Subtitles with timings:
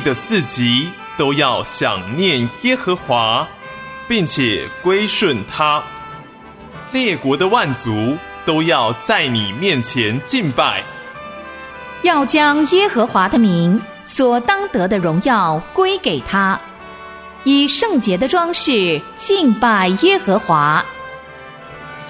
[0.00, 3.46] 地的四极都要想念耶和华，
[4.08, 5.82] 并且归顺他。
[6.90, 8.16] 列国的万族
[8.46, 10.82] 都要在你面前敬拜，
[12.00, 16.58] 要将耶和华的名所当得的荣耀归给他，
[17.44, 20.82] 以圣洁的装饰敬拜耶和华。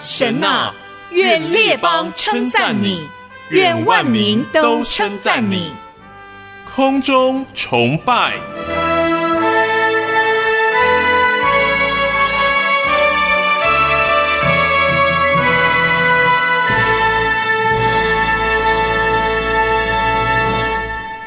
[0.07, 0.73] 神啊，
[1.11, 3.09] 愿列邦称赞你，
[3.49, 5.73] 愿万民都称赞你。
[6.81, 8.33] 空中崇拜。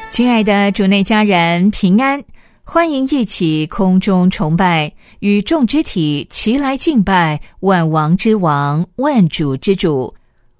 [0.09, 2.19] 亲爱的主内家人平安，
[2.63, 10.11] 欢迎一起空中崇拜，与众肢体齐来敬拜万王之王、万主之主。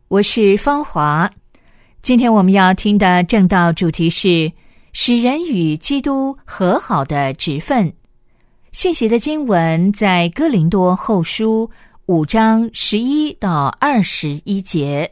[0.09, 1.27] 我是芳华。
[2.03, 4.51] 今天我们要听的正道主题是
[4.93, 7.91] 使人与基督和好的职分。
[8.71, 11.69] 信息的经文在哥林多后书
[12.05, 15.11] 五章十一到二十一节。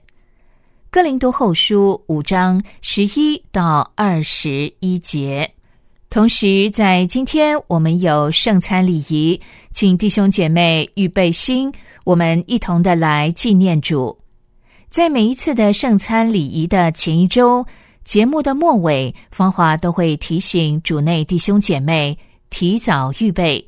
[0.91, 5.51] 哥林多后书五章十一到二十一节，
[6.09, 9.39] 同时在今天我们有圣餐礼仪，
[9.71, 11.71] 请弟兄姐妹预备心，
[12.03, 14.15] 我们一同的来纪念主。
[14.89, 17.65] 在每一次的圣餐礼仪的前一周，
[18.03, 22.17] 节目的末尾，芳华都会提醒主内弟兄姐妹
[22.49, 23.65] 提早预备，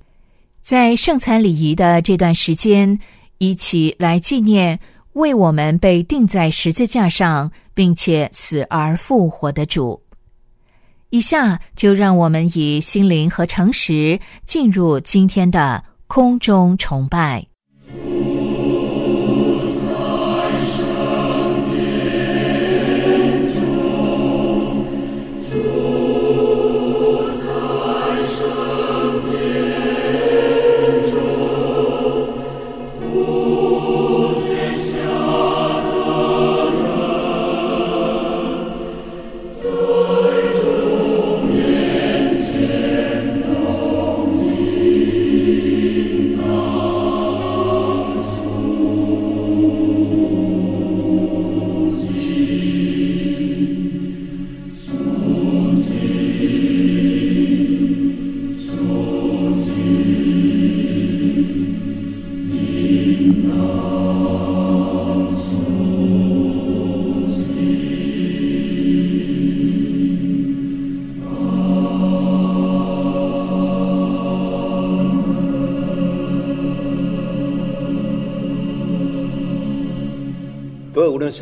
[0.62, 3.00] 在圣餐礼仪的这段时间，
[3.38, 4.80] 一起来纪念。
[5.14, 10.02] 为我们被钉在十字架上，并且死而复活的主，
[11.12, 17.46] 以下就让我们以心灵和诚实进入今天的空中崇拜。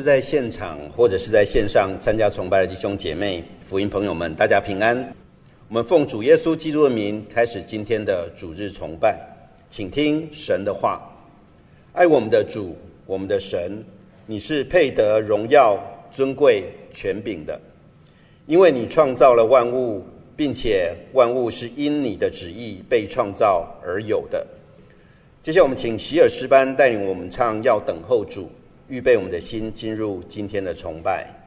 [0.01, 4.97] 是在现场或者是在线上参加崇拜的弟兄姐妹、福音朋友们，大家平安。
[5.67, 9.19] 我们奉主耶稣基督的名开始今天的主日崇拜，
[9.69, 11.07] 请听神的话。
[11.93, 12.75] 爱我们的主，
[13.05, 13.77] 我们的神，
[14.25, 15.79] 你是配得荣耀、
[16.11, 16.63] 尊贵、
[16.95, 17.61] 权柄的，
[18.47, 20.03] 因为你创造了万物，
[20.35, 24.47] 并且万物是因你的旨意被创造而有的。
[25.43, 28.45] 接下来，我们请席尔诗班带领我们唱《要等候主》。
[28.91, 31.40] 预备我们的心，进入今天的崇拜。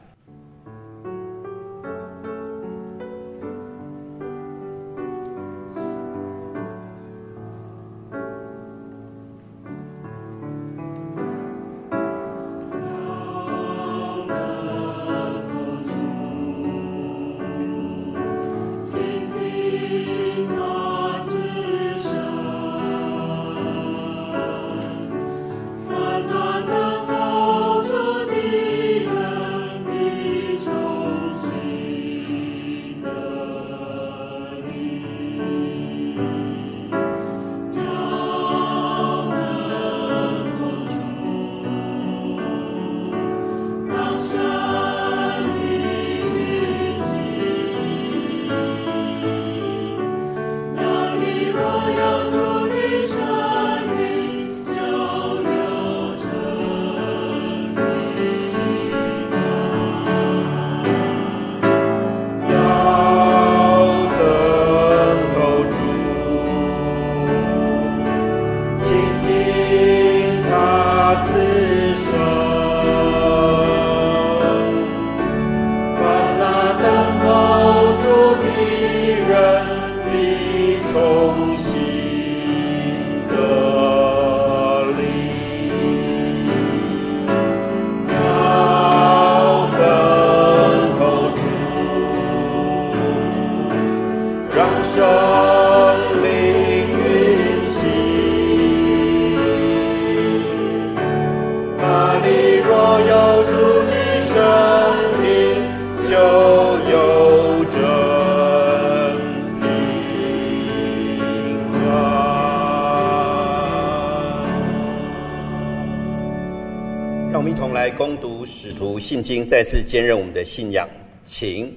[117.45, 120.89] 们一同来攻读《使徒信经》，再次坚韧我们的信仰。
[121.27, 121.71] 请，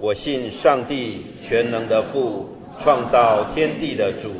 [0.00, 2.48] 我信上帝全能的父，
[2.80, 4.32] 创造天地的主。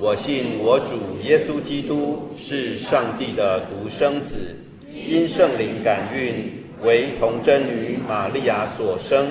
[0.00, 0.94] 我信我主
[1.24, 4.56] 耶稣基督是上帝的独生子，
[4.92, 6.52] 因圣灵感孕，
[6.84, 9.26] 为童贞女玛利亚所生，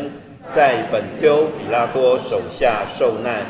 [0.53, 3.45] 在本丢比拉多手下受难，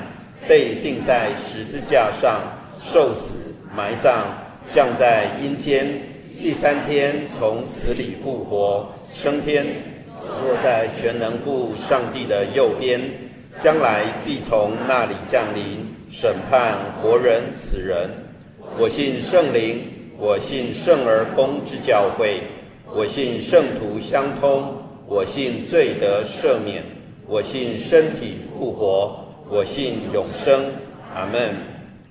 [0.47, 2.39] 被钉在十字架上，
[2.79, 3.33] 受死，
[3.75, 4.27] 埋葬，
[4.71, 5.87] 降在阴间，
[6.39, 9.65] 第三天从死里复活，升天，
[10.19, 13.01] 坐在全能父上帝的右边，
[13.63, 15.85] 将来必从那里降临。
[16.07, 18.09] 审判活人死人，
[18.77, 19.81] 我信圣灵，
[20.17, 22.41] 我信圣而公之教会，
[22.93, 24.75] 我信圣徒相通，
[25.07, 26.83] 我信罪得赦免，
[27.27, 30.65] 我信身体复活，我信永生。
[31.13, 31.55] 阿门。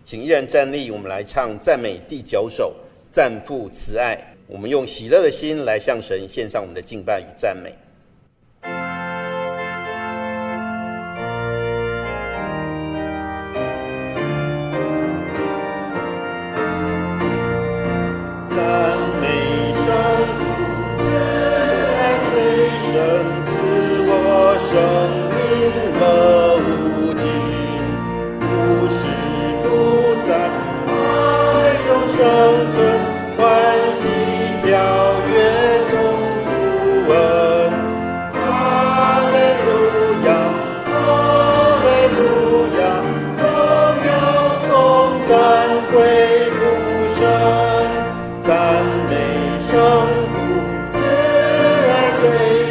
[0.03, 2.75] 请依然站立，我们来唱赞美第九首
[3.15, 4.17] 《赞父慈爱》。
[4.49, 7.73] 我们用喜乐的心来向神献上我们的敬拜与赞美。
[52.31, 52.64] 哈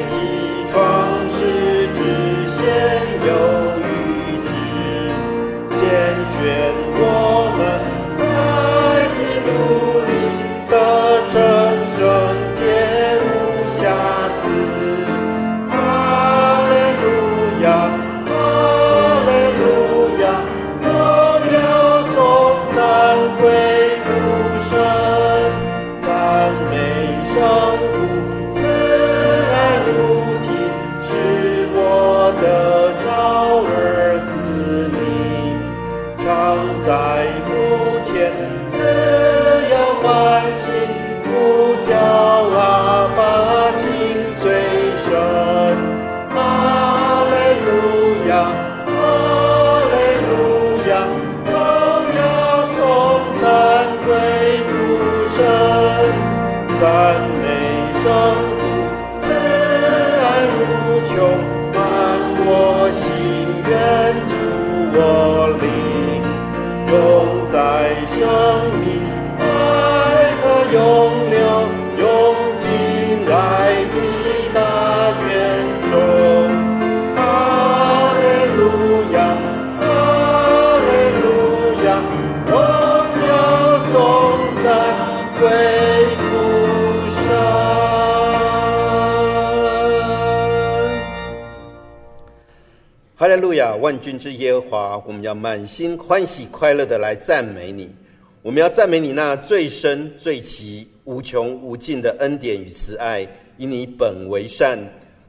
[93.84, 97.94] 万军之耶和华，我们要满心欢喜快乐的来赞美你。
[98.42, 104.80] 我们要赞美你那最深、最奇、无穷无尽的恩典与慈爱，以你本为善，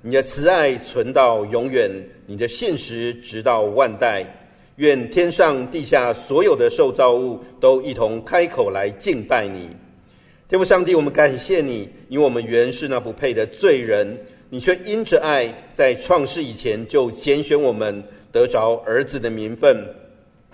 [0.03, 1.91] 你的慈爱存到永远，
[2.27, 4.25] 你的信实直到万代。
[4.77, 9.69] 愿天上地下所有的受造物都一同开口来敬拜你。
[10.49, 14.17] 天父上帝，我们感谢你，因为我们原是那不配的罪人。
[14.49, 18.01] 你却因着爱，在创世以前就拣选我们，
[18.35, 19.87] 得着儿子的名分，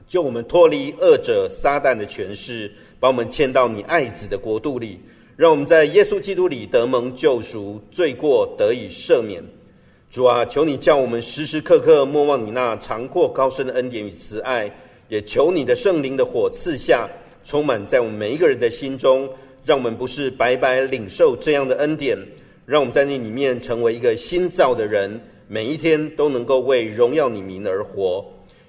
[0.07, 2.71] 救我们脱离恶者撒旦的权势，
[3.01, 5.01] 把我们迁到你爱子的国度里，
[5.35, 9.43] 让我们在耶稣基督里得蒙救赎，罪过得以赦免。
[10.11, 14.71] 主啊，求你叫我们时时刻刻莫忘你那长阔高深的恩典与慈爱，
[15.09, 17.09] 也求你的圣灵的火赐下，
[17.47, 19.27] 充满在我们每一个人的心中，
[19.65, 22.19] 让我们不是白白领受这样的恩典。
[22.67, 25.19] 让我们在那里面成为一个新造的人，
[25.52, 28.25] 每一天都能够为荣耀你名而活。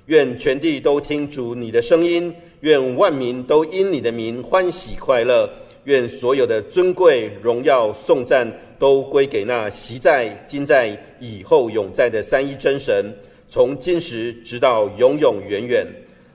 [0.08, 5.48] 愿全地都听主你的声音，愿万民都因你的名欢喜快乐。
[5.84, 13.14] 愿所有的尊贵、荣耀、颂赞都归给那习在、今在、以后永在的三一真神，
[13.48, 15.86] 从今时直到永永远远。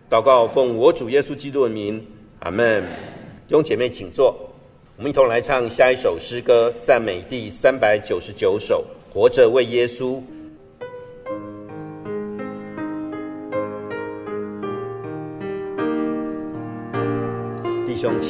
[0.08, 2.00] 祷告奉我主耶稣基督的名，
[2.38, 2.84] 阿门。
[3.48, 4.32] 弟兄姐妹，请坐。
[4.96, 10.14] 我们一同来唱下一首诗歌，赞美第三百九十九首《活着为耶稣》。
[17.96, 18.20] 弟兄，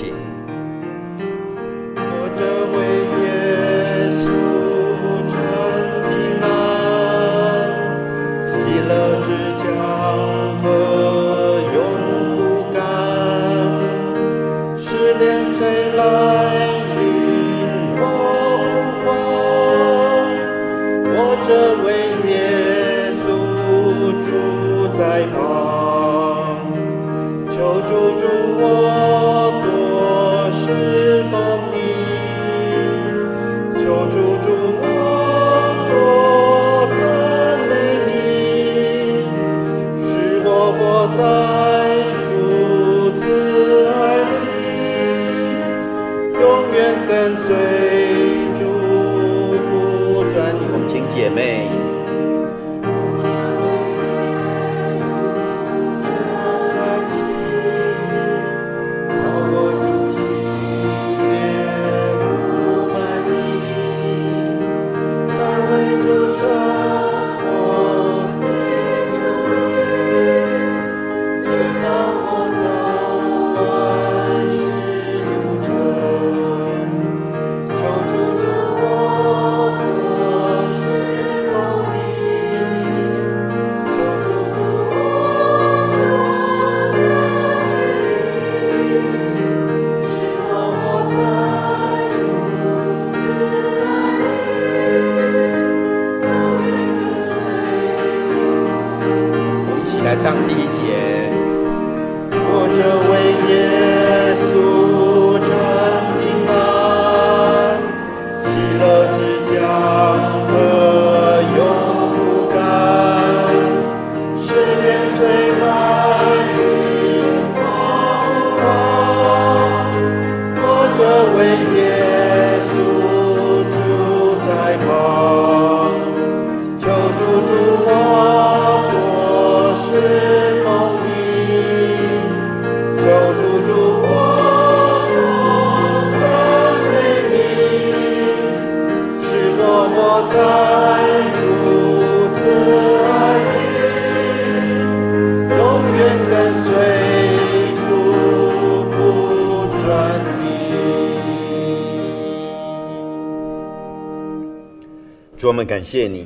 [155.66, 156.24] 感谢你，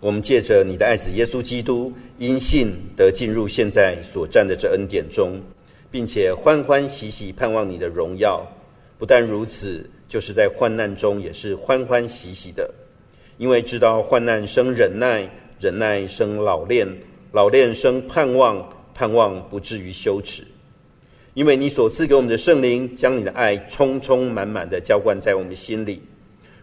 [0.00, 5.38] 我们借着你的爱子耶稣基督，因信得进入现在所站的这恩典中，
[5.90, 8.44] 并且欢欢喜喜盼望你的荣耀。
[8.98, 12.72] 不但如此，就是在患难中也是欢欢喜喜的，
[13.36, 15.28] 因为知道患难生忍耐，
[15.60, 16.88] 忍耐生老练，
[17.32, 20.42] 老练生盼望，盼望不至于羞耻。
[21.34, 26.02] 因为你所赐给我们的圣灵，将你的爱充充满满的浇灌在我们心里。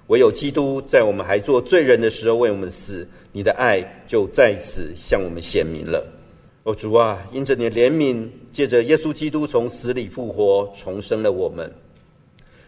[0.07, 6.05] 唯有基督在我们还做罪人的时候为我们死，你的爱就在此向我们显明了。
[6.63, 11.71] 哦，主啊，因着你的怜悯，借着耶稣基督从死里复活，重生了我们，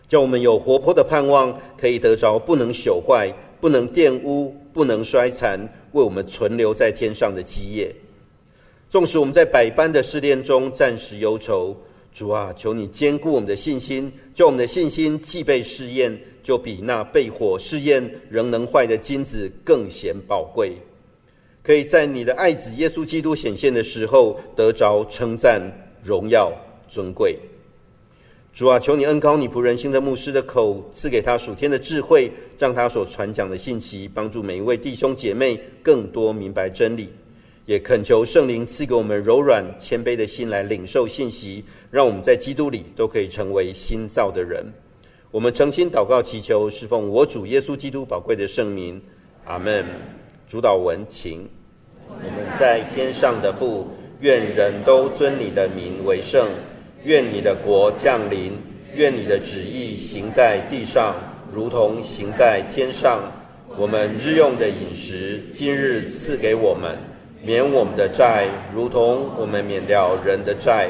[0.08, 3.30] 叫我们有活泼的盼望，可以得着不能朽坏、
[3.60, 5.60] 不能玷污、不能衰残，
[5.92, 7.94] 为我们存留在天上的基业。
[8.90, 11.76] 纵使我们在百般的试炼中暂时忧愁，
[12.14, 16.18] 主啊，求你坚固我们的信心，叫我们的信心既被试验。
[16.42, 20.72] 就比那被火试验仍能坏的金子更显宝贵，
[21.62, 25.62] 可以在你的爱子耶稣基督显现的时候得着称赞、
[26.02, 26.52] 荣耀、
[26.88, 27.38] 尊贵。
[28.54, 37.10] 主啊，求你恩高你仆人心的牧师的口，赐给他属天的智慧，让他所传讲的信息帮助每一位弟兄姐妹更多明白真理。
[37.70, 44.66] 也恳求圣灵赐给我们柔软谦卑的心来领受信息，让我们在基督里都可以成为新造的人。
[45.30, 49.00] 我们诚心祷告祈求，侍奉我主耶稣基督宝贵的圣名，
[49.46, 49.86] 阿门。
[50.48, 51.48] 主导文，请。
[52.08, 53.88] 我们在天上的父，
[54.20, 56.48] 愿人都尊你的名为圣。
[57.04, 58.54] 愿你的国降临。
[58.96, 61.16] 愿你的旨意行在地上，
[61.54, 63.32] 如同行在天上。
[63.78, 66.98] 我们日用的饮食，今日赐给我们，
[67.42, 70.90] 免我们的债，如同我们免了人的债，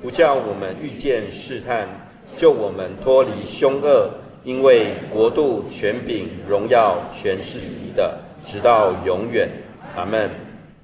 [0.00, 1.88] 不叫我们遇见试探。
[2.36, 4.08] 救我们脱离凶恶，
[4.44, 9.48] 因为国度、权柄、荣耀，全是你的，直到永远。
[9.96, 10.30] 阿门。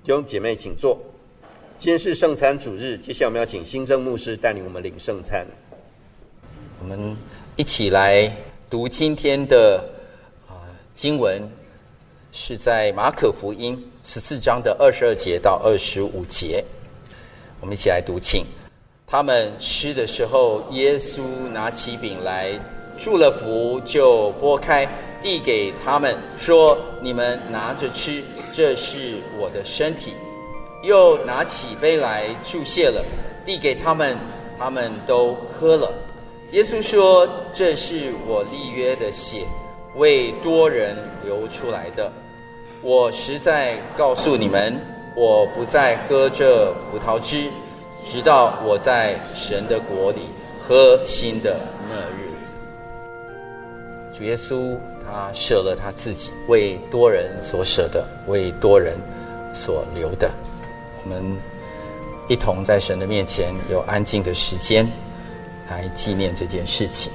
[0.03, 0.99] 弟兄姐妹，请坐。
[1.79, 5.47] 今天是圣餐主日，接下来我们要请新政牧师带领我们领圣餐。
[6.81, 7.17] 我们
[7.55, 8.29] 一起来
[8.69, 9.85] 读今天的
[10.49, 11.49] 啊经文，
[12.33, 16.63] 是在马可福音十四章的二十二节到二十五节。
[17.61, 18.45] 我们一起来读，请
[19.07, 22.51] 他们吃的时候，耶稣拿起饼来，
[22.99, 24.87] 祝了福，就拨开，
[25.23, 28.23] 递给他们，说：“你们拿着吃。”
[28.55, 30.13] 这是我的身体，
[30.83, 33.03] 又拿起杯来注谢了，
[33.47, 34.19] 递给他们，
[34.59, 35.91] 他们都喝了。
[36.53, 39.47] 耶稣说：“这是我立约的血，
[39.97, 40.95] 为多人
[41.25, 42.13] 流出来的。
[42.85, 44.79] 我实在告诉你们，
[45.17, 47.51] 我不再喝这葡萄汁，
[48.07, 50.29] 直到我在神的国里
[50.61, 52.53] 喝新的那日子。”
[54.17, 54.77] 主耶稣。
[55.07, 58.97] 他舍了他自己，为多人所舍的，为多人
[59.53, 60.31] 所留的。
[61.03, 61.23] 我们
[62.27, 64.91] 一同在神的面前有安静的时间，
[65.69, 67.13] 来纪念这件事情，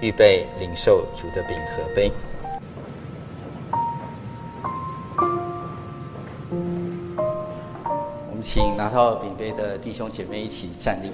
[0.00, 2.10] 预备领受主的饼和杯。
[8.50, 11.10] 请拿到饼杯的弟兄姐妹一起站立。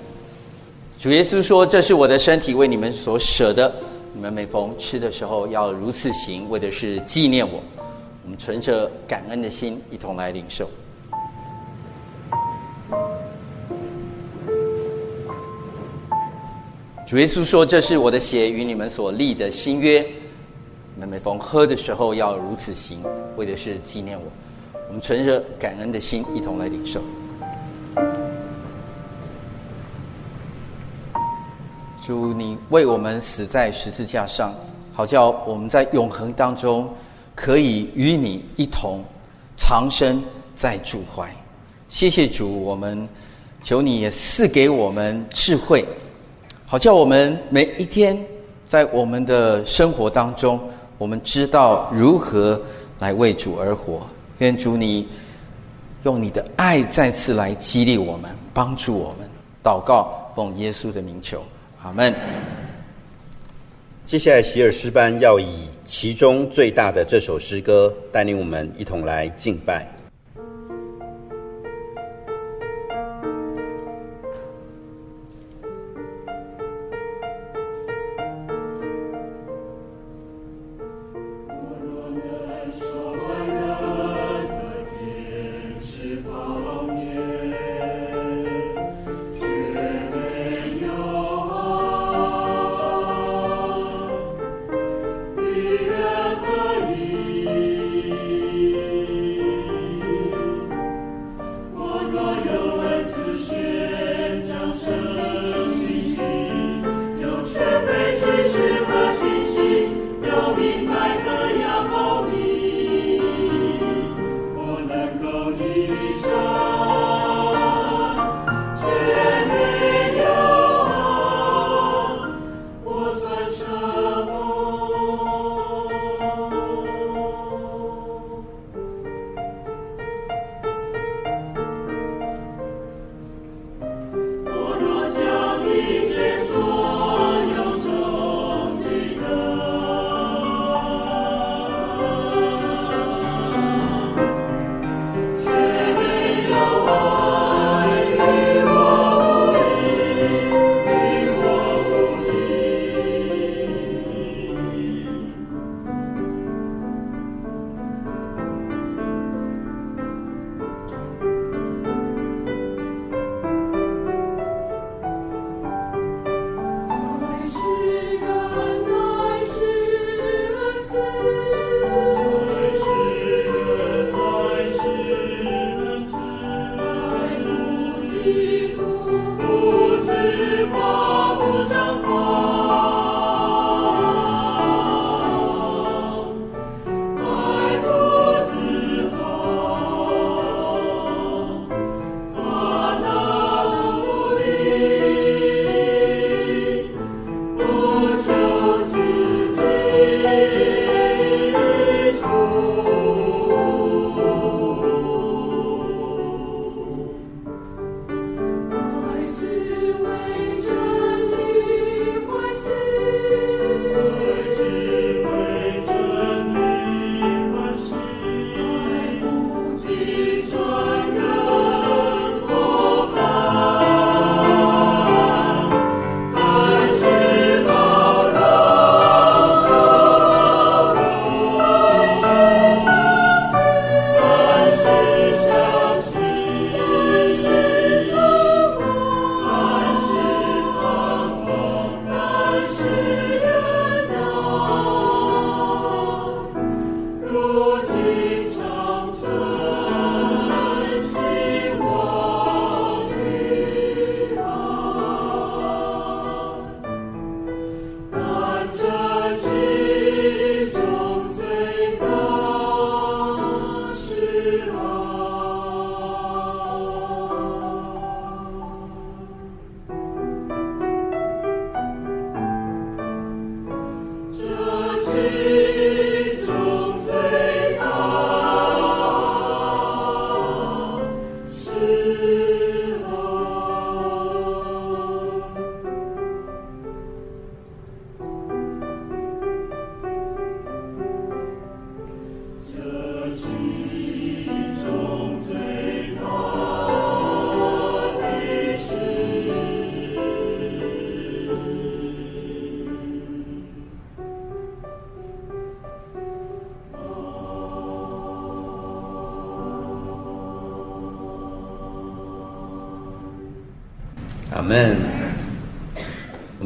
[0.97, 3.75] 主耶稣说：“这是我的身体，为你们所舍的。”
[4.15, 7.61] 你们每逢吃的时候要如此行，为的是纪念我。
[8.23, 10.71] 我们存着感恩的心，一同来领受。
[17.05, 20.01] 主耶稣说：“这是我的血，与你们所立的新约。
[20.95, 23.03] 你们每逢喝的时候要如此行，
[23.35, 24.25] 为的是纪念我。”
[24.87, 27.01] 我们存着感恩的心，一同来领受。
[32.07, 34.55] 主，你为我们死在十字架上，
[34.93, 36.87] 好叫我们在永恒当中
[37.35, 39.03] 可以与你一同
[39.57, 40.23] 长生
[40.55, 41.27] 在主怀。
[41.89, 43.09] 谢谢主，我们
[43.63, 45.83] 求你也赐给我们智慧，
[46.67, 48.15] 好叫我们每一天
[48.67, 50.61] 在我们的生活当中，
[50.99, 52.61] 我们知道如何
[52.99, 54.03] 来为主而活。
[54.41, 55.09] 愿主你
[56.03, 59.27] 用你的爱再次来激励我们，帮助我们。
[59.63, 61.43] 祷告，奉耶稣的名求。
[61.85, 62.15] 阿门。
[64.07, 69.87] 接下来，席尔诗班要以其中最大的这首诗歌，带领我们一同来敬拜。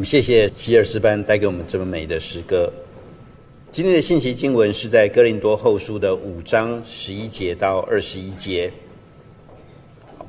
[0.09, 2.73] 谢谢希尔斯班带给我们这么美的诗歌。
[3.71, 8.73] 今天的信息经文是在哥林多后书的五章十一节到二十一节。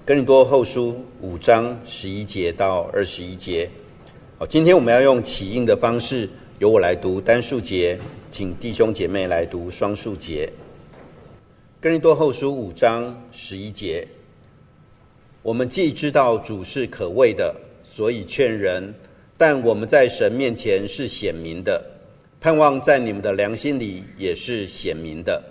[0.06, 3.70] 哥林多后书五章十一节到二十一节。
[4.38, 7.98] 好，今天我们要用起印的方式，由我来读单数节，
[8.30, 10.52] 请弟兄姐妹来读双数节。
[11.80, 14.06] 哥林多后书五章十一节。
[15.42, 18.94] 我们既知道主是可畏的，所以劝人；
[19.42, 21.82] 但我们在神面前是显明的，
[22.42, 25.42] 盼望在你们的良心里也是显明的。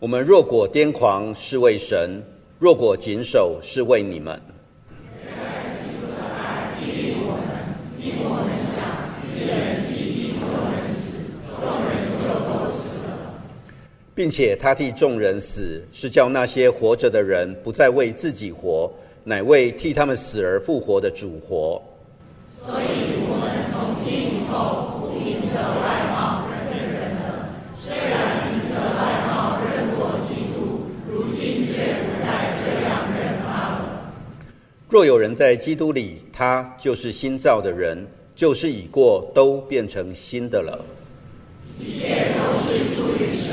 [0.00, 2.20] 我们若果癫狂，是为神；
[2.58, 4.36] 若果谨守，是为你们。
[14.14, 18.88] 并且他替众人死，是叫那些活着的人不再为自己活，
[19.24, 21.82] 乃为替他们死而复活的主活。
[22.64, 27.48] 所以，我们从今以后不凭着外貌认人了。
[27.76, 34.12] 虽然凭着外貌认过基督，如今却不再这样认他了。
[34.88, 40.82] 若有人在基督里，他就是新造的人，旧事已过，都变成新的了。
[41.78, 43.43] 一切都是出于神。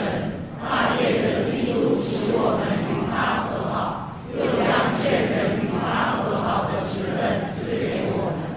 [0.72, 8.56] 他借着基督使我们与他和好，又将劝人与他和好的职分赐给我们。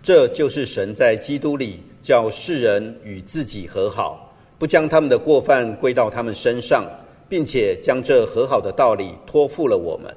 [0.00, 6.84] 这就是神在基督里叫世人与自己和好，不将他们的过犯归到他们身上，
[7.28, 10.14] 并且将这和好的道理托付了我们。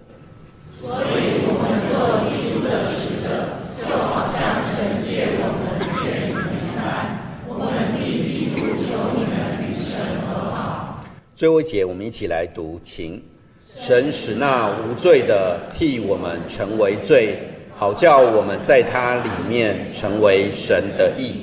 [0.79, 1.97] 所以，我们做
[2.29, 6.45] 基督的使者，就好像神借我们劝你们
[6.77, 9.57] 般，我们替基督求你们。
[11.37, 13.23] 最后一节，我们一起来读，请
[13.69, 17.37] 神使那无罪的替我们成为罪，
[17.75, 21.35] 好叫我们在他里面成为神的义。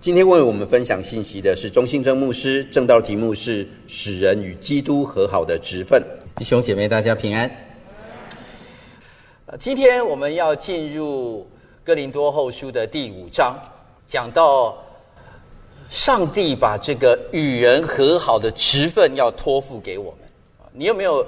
[0.00, 6.02] 今天为我们分享信息的是钟信正牧师，正道题目是使人与基督和好的职分。
[6.34, 7.48] 弟兄姐妹，大家平安。
[9.60, 11.48] 今天我们要进入
[11.84, 13.56] 哥林多后书的第五章，
[14.04, 14.76] 讲到。
[15.92, 20.20] 上帝把这个与人和好的职分要托付给我们
[20.72, 21.24] 你有没有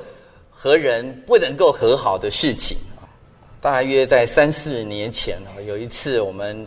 [0.51, 3.05] 和人不能够和好的事情啊？
[3.61, 6.67] 大约在三四年前啊，有一次我们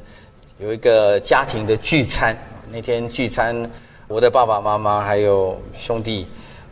[0.60, 2.38] 有一个家庭的聚餐
[2.70, 3.68] 那天聚餐，
[4.08, 6.28] 我的爸爸妈妈还有兄弟，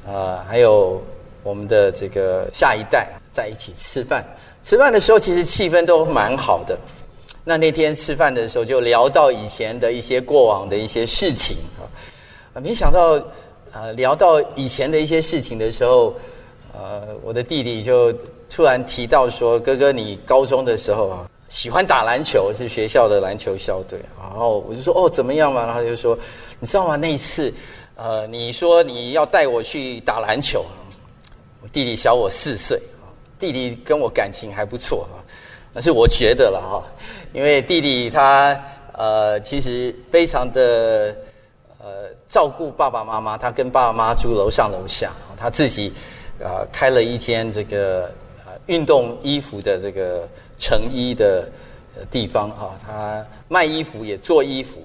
[0.05, 1.01] 呃，还有
[1.41, 4.23] 我们的这个下一代在一起吃饭。
[4.61, 6.77] 吃饭的时候，其实气氛都蛮好的。
[7.47, 13.21] 那那天吃饭的时候，就聊到以前的一些过往的一些事情啊，没想到，
[13.71, 16.15] 呃，聊到以前的一些事情的时候，
[16.73, 18.11] 呃，我的弟弟就
[18.49, 26.17] 突然提到说：“哥哥，你高中的时候啊，喜欢打篮球，是学校的篮球校队。”然后我就说：“哦，怎么样嘛？”然后他就说
[26.59, 26.95] ：“你知道吗？
[26.95, 27.53] 那一次，
[27.95, 30.65] 呃，你说你要带我去打篮球，
[31.61, 32.81] 我弟弟小我四岁
[33.37, 35.21] 弟弟跟我感情还不错啊。”
[35.77, 36.83] 那是我觉得了哈，
[37.35, 38.57] 因为弟弟他
[38.93, 41.13] 呃其实非常的
[41.79, 45.91] 呃照顾爸爸妈妈，他跟爸爸妈妈住楼上楼下，他自己
[46.41, 48.09] 啊开了一间这个
[48.45, 50.25] 呃运动衣服的这个
[50.57, 51.45] 成衣的
[52.09, 54.77] 地方哈，他卖衣服也做衣服，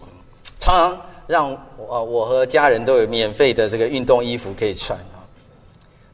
[0.59, 5.23] 常常让我我和家人都有免费的这个运动衣服可以穿啊。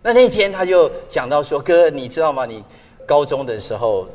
[0.03, 2.45] 那那天他就讲到说，哥你知道吗？
[2.45, 2.63] 你
[3.07, 4.07] 高中的时候。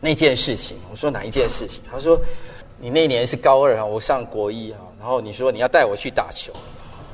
[0.00, 1.82] 那件事情，我说哪一件事情？
[1.90, 2.18] 他说，
[2.78, 6.52] 你那年是高二啊，我上国一啊，然后你说你要带我去打球，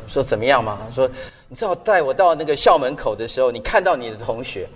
[0.07, 0.79] 说怎么样嘛？
[0.89, 1.11] 他说，
[1.49, 4.69] 你知道带我到那个校门口的时候，你看到你的同学，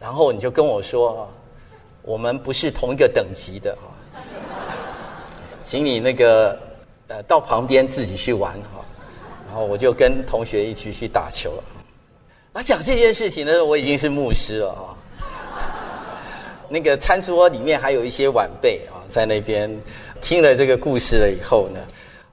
[0.00, 1.28] 然后你就跟我说啊，
[2.00, 3.92] 我们不是同一个等级的啊，
[5.62, 6.58] 请你那个
[7.08, 8.82] 呃到旁边自己去玩哈，
[9.46, 11.64] 然后我就跟同学一起去打球了。
[12.54, 14.96] 那讲这件事情的时候，我已经是牧师了啊。
[16.72, 19.70] 那个餐桌里面还有一些晚辈啊，在那边
[20.22, 21.78] 听了这个故事了以后呢，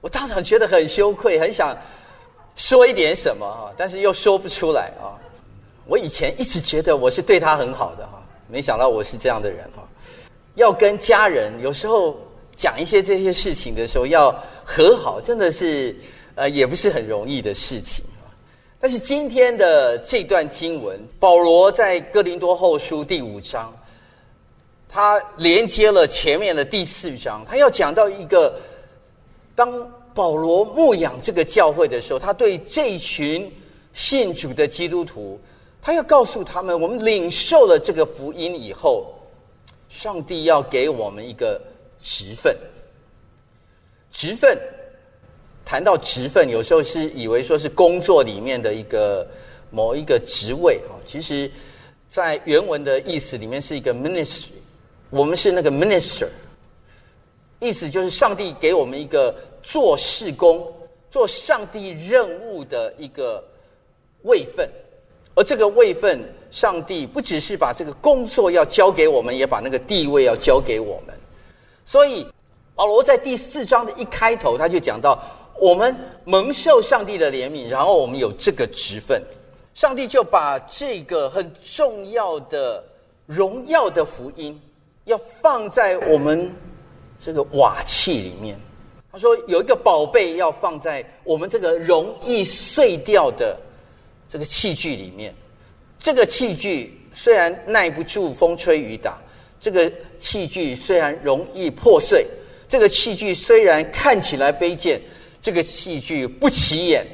[0.00, 1.76] 我当场觉得很羞愧，很想
[2.56, 5.12] 说一点什么啊，但是又说不出来啊。
[5.84, 9.86] 我以前一直觉得我是对他很好的哈，没想到我是这样的人哈。
[10.54, 12.18] 要跟家人有时候
[12.56, 15.94] 讲一些这些事情的时候，要和好，真的是
[16.34, 18.02] 呃也不是很容易的事情。
[18.80, 23.70] 但是今天的这段经文，保罗在哥林多后书第五章。
[24.90, 28.58] 他连接了前面的第四章，他要讲到一个，
[29.54, 33.50] 当保罗牧养这个教会的时候，他对这群
[33.92, 35.40] 信主的基督徒，
[35.80, 39.14] 他要告诉他们：我们领受了这个福音以后，
[39.88, 41.60] 上帝要给我们一个
[42.02, 42.56] 职分。
[44.10, 44.58] 职分，
[45.64, 49.24] 谈到职分，有时候是以为说是工作里面的一个
[49.70, 51.48] 某一个职位啊，其实，
[52.08, 54.58] 在原文的意思里面是一个 ministry，
[55.10, 56.28] 我们是那个 minister，
[57.58, 60.66] 意思就是上帝给我们一个做事工、
[61.10, 63.44] 做上帝任务的一个
[64.22, 64.68] 位分，
[65.34, 66.20] 而这个位分，
[66.50, 71.14] 上帝不只是把这个工作要交给我们，也把那个地位要交给我们，
[71.84, 72.26] 所以。
[72.72, 75.22] 保罗在第四章的一开头，他就讲到
[75.58, 75.94] 我们
[76.24, 79.22] 蒙受上帝的怜悯，然后我们有这个职分，
[79.74, 82.82] 上帝就把这个很重要的
[83.26, 84.58] 荣耀的福音，
[85.04, 86.50] 要放在我们
[87.18, 88.58] 这个瓦器里面。
[89.12, 93.58] 他说有一个宝贝要放在我们这个容易碎掉的
[94.28, 95.34] 这个器具里面。
[95.98, 99.20] 这个器具虽然耐不住风吹雨打，
[99.60, 102.26] 这个器具虽然容易破碎。
[102.68, 105.00] 这个器具虽然看起来卑贱，
[105.42, 107.04] 这个器具不起眼，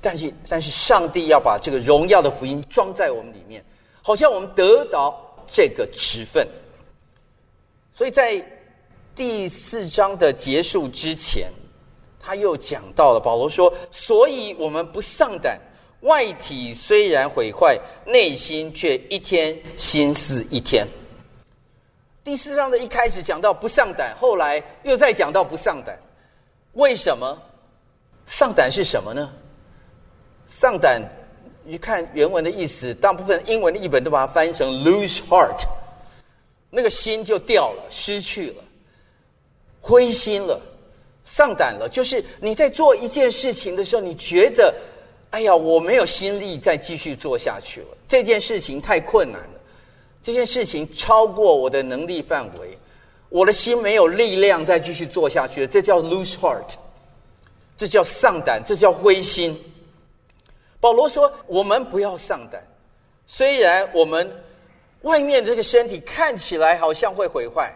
[0.00, 3.62] 但是但是上帝要把这个荣耀的福音装在我们里面，
[4.02, 6.46] 好像我们得到这个职分。
[8.00, 8.42] 所以在
[9.14, 11.52] 第四章的结束之前，
[12.18, 15.60] 他又讲到了保罗说：“所以我们不丧胆，
[16.00, 20.88] 外体虽然毁坏，内心却一天心思一天。”
[22.24, 25.94] 第四章的一开始讲到不上胆，后来又再讲到不上胆，
[26.72, 27.38] 为什么？
[28.26, 29.30] 上胆是什么呢？
[30.46, 31.02] 上胆，
[31.64, 35.66] 你看原文的意思，大部分英文的译本都把它翻译成 lose heart，
[36.70, 38.64] 那个心就掉了，失去了，
[39.80, 40.60] 灰心了，
[41.24, 41.88] 上胆了。
[41.88, 44.72] 就是你在做一件事情的时候，你觉得，
[45.30, 49.60] 哎呀，我没有心力再继续做下去了，这件事情太困难了。
[50.22, 52.78] 这件事情超过我的能力范围，
[53.30, 55.66] 我的心没有力量再继续做下去了。
[55.66, 56.74] 这叫 lose heart，
[57.76, 59.58] 这叫丧胆，这叫灰心。
[60.78, 62.62] 保罗说：“我们不要丧胆，
[63.26, 64.30] 虽然我们
[65.02, 67.74] 外面这个身体看起来好像会毁坏，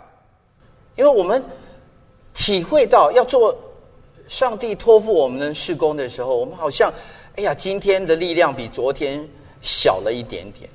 [0.97, 1.43] 因为我们
[2.33, 3.57] 体会到要做
[4.29, 6.93] 上帝托付我们的事工的时候，我们好像
[7.37, 9.27] 哎呀，今天的力量比昨天
[9.61, 10.69] 小了一点点。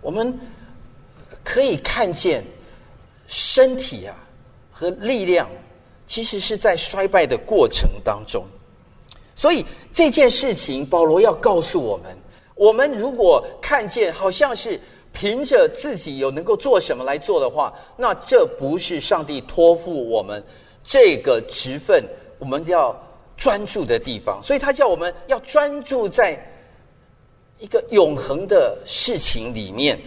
[0.00, 0.36] 我们。”
[1.46, 2.42] 可以看见，
[3.26, 4.16] 身体啊
[4.72, 5.46] 和力量，
[6.06, 8.46] 其实是在衰败的过程当中。
[9.34, 9.62] 所以
[9.92, 12.16] 这件事情，保罗要告诉我们：
[12.54, 14.80] 我们如果看见好像是
[15.14, 20.42] 凭着自己有能够做什么来做的话，那这不是上帝托付我们
[20.82, 22.04] 这个职分，
[22.38, 22.94] 我们要
[23.36, 24.42] 专注的地方。
[24.42, 26.36] 所以他叫我们要专注在
[27.60, 29.98] 一个永恒的事情里面。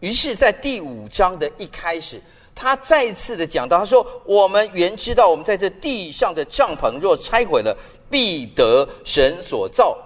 [0.00, 2.20] 于是，在第五章的一开始，
[2.54, 7.76] 他再次的讲到，他说：“我们原知道，我们在这地上的帐篷若拆毁了，
[8.10, 9.96] 必得神所造，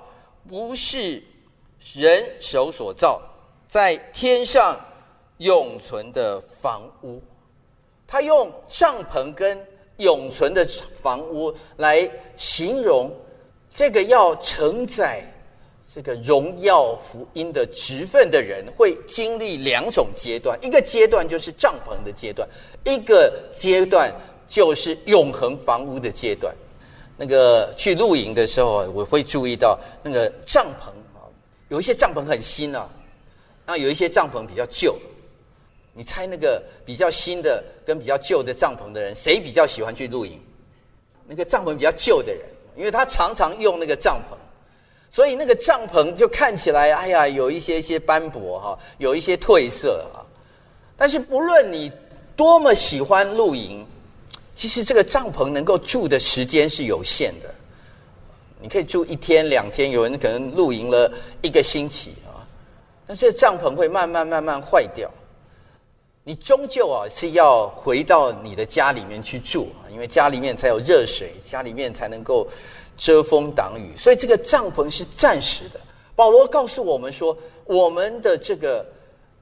[0.48, 1.22] 不是
[1.94, 3.20] 人手所造，
[3.70, 4.78] 在天上
[5.38, 7.22] 永存的房屋。”
[8.08, 9.56] 他用帐篷跟
[9.98, 10.66] 永存的
[11.00, 13.10] 房屋来形容
[13.72, 15.24] 这个要承载。
[15.92, 22.48] 这个荣耀福音的职分的人会经历两种阶段，一个阶段就是帐篷的阶段，
[22.84, 24.08] 一个阶段
[24.48, 26.54] 就是永恒房屋的阶段。
[27.16, 31.26] 那个去露营的时候，我会注意到那个帐篷啊，
[31.70, 32.88] 有一些帐篷很新啊，
[33.70, 34.98] 那有一些帐篷比较旧。
[35.94, 40.40] 你猜那个比较新的跟比较旧的帐篷的人，谁比较喜欢去露营？
[41.28, 42.42] 那个帐篷比较旧的人，
[42.76, 44.34] 因为他常常用那个帐篷。
[45.08, 50.26] 所以那个帐篷就看起来，哎呀，有一些一些斑驳哈，有一些褪色啊。
[50.96, 51.92] 但是不论你
[52.34, 53.86] 多么喜欢露营，
[54.56, 57.54] 其实这个帐篷能够住的时间是有限的。
[58.60, 62.14] 你可以住一天两天，有人可能露营了一个星期
[63.10, 63.16] 啊。
[63.16, 65.10] 但是帐篷会慢慢慢慢坏掉，
[66.22, 72.48] 你终究啊是要回到你的家里面去住啊，因为家里面才有热水，家里面才能够。
[73.02, 75.80] 遮风挡雨，所以这个帐篷是暂时的。
[76.14, 78.84] 保罗告诉我们说，我们的这个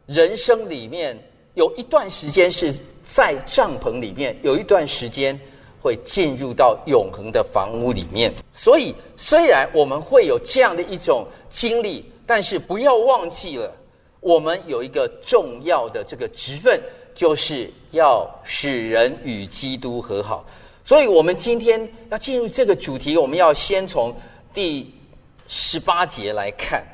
[0.07, 1.19] 人生里面
[1.55, 5.37] 有一段时间是在帐篷里面，有一段时间
[5.83, 8.33] 会进入到永恒的房屋里面。
[8.53, 13.75] 所以，虽然我们会有这样的一种经历，但是不要忘记了，
[14.21, 16.79] 我们有一个重要的这个职分，
[17.15, 20.45] 就是要使人与基督和好。
[20.85, 24.15] 所以，我们今天要进入这个主题，我们要先从
[24.53, 24.95] 第
[25.47, 26.85] 十八节来看。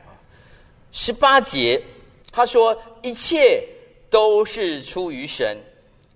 [0.93, 1.83] 十八节
[2.31, 3.61] 他说：“一切
[4.09, 5.59] 都是出于神，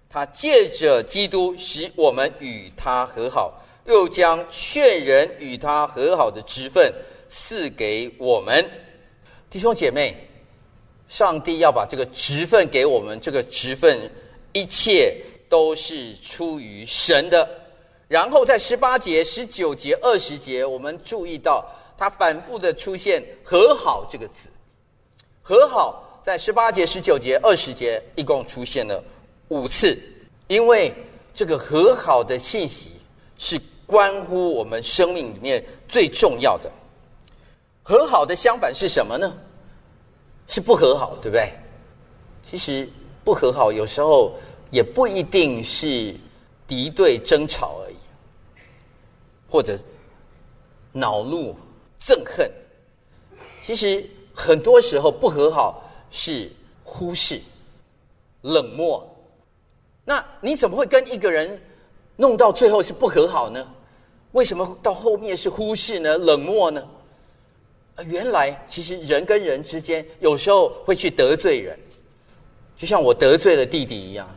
[0.08, 6.94] 他借着基督使我们与他和好，又将劝人与他和好的职分
[7.28, 8.64] 赐给我们。”
[9.50, 10.14] 弟兄姐妹，
[11.08, 13.98] 上帝要把这个职分给我们，这个职分
[14.52, 15.16] 一切
[15.48, 17.48] 都是出于神的。
[18.08, 21.64] 然后在十八节、十九节、二十节，我们注意到
[21.96, 24.50] 他反复的出现“和好”这个词。
[25.40, 29.02] 和好在十八节、十九节、二十节一共出现了
[29.48, 29.98] 五次，
[30.46, 30.92] 因为
[31.32, 32.90] 这个和好的信息
[33.38, 36.70] 是关乎我们生命里面最重要的。
[37.88, 39.34] 和好的相反是什么呢？
[40.46, 41.50] 是不和好，对不对？
[42.42, 42.86] 其实
[43.24, 44.34] 不和好有时候
[44.70, 46.14] 也不一定是
[46.66, 47.96] 敌对争吵而已。
[49.48, 49.78] 或者
[50.92, 51.56] 恼怒、
[51.98, 52.50] 憎恨，
[53.64, 56.52] 其实很多时候不和好是
[56.84, 57.40] 忽视、
[58.42, 59.02] 冷漠。
[60.04, 61.58] 那你怎么会跟一个人
[62.16, 63.66] 弄到最后是不和好呢？
[64.32, 66.18] 为什么到后面是忽视呢？
[66.18, 66.86] 冷漠呢？
[68.04, 71.78] 原来其实人跟人之间有时候会去得罪人，
[72.76, 74.28] 就像我得罪了弟弟一样。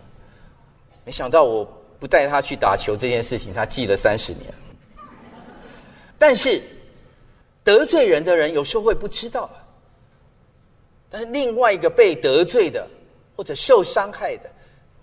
[1.06, 1.64] 没想到我
[2.00, 4.54] 不带他去打球这件事情，他记了三十年。
[6.18, 6.62] 但是
[7.64, 9.50] 得罪人的人有时候会不知道，
[11.10, 12.88] 但是另外一个被得罪的
[13.36, 14.50] 或者受伤害的，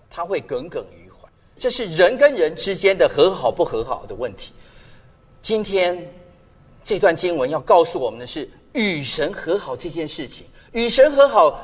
[0.09, 1.27] 他会耿耿于怀。
[1.57, 4.53] 这是人跟人之间的和好不和好的问题。
[5.41, 5.97] 今天
[6.89, 11.63] 这段经文要告诉我们的是，与神和好这件事情，与神和好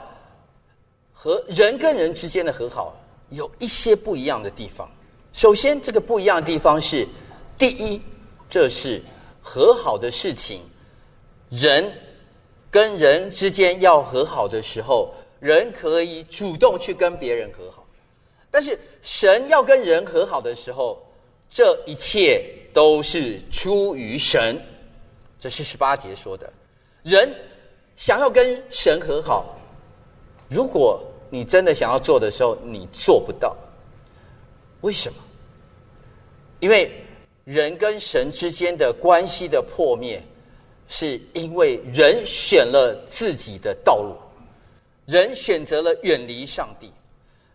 [1.11, 2.95] 和人跟人之间的和好
[3.31, 4.87] 有一些不一样的地方。
[5.33, 7.07] 首先，这个不一样的地方是，
[7.57, 7.99] 第一，
[8.47, 9.01] 这是。
[9.41, 10.61] 和好的事情，
[11.49, 11.91] 人
[12.69, 17.83] 跟人之间要和好的时候，人可以主动去跟别人和好；
[18.51, 21.03] 但是神要跟人和好的时候，
[21.49, 22.43] 这一切
[22.75, 24.61] 都是出于神。
[25.39, 26.51] 这是十八节说的。
[27.03, 27.33] 人
[27.95, 29.57] 想要跟神和好，
[30.49, 33.55] 如果你真的想要做的时候，你做不到。
[34.81, 35.17] 为什么？
[36.59, 36.91] 因为。
[37.45, 40.19] 人跟神之间的关系的破灭，
[40.87, 44.15] 是因为人选了自己的道路，
[45.05, 46.91] 人选择了远离上帝，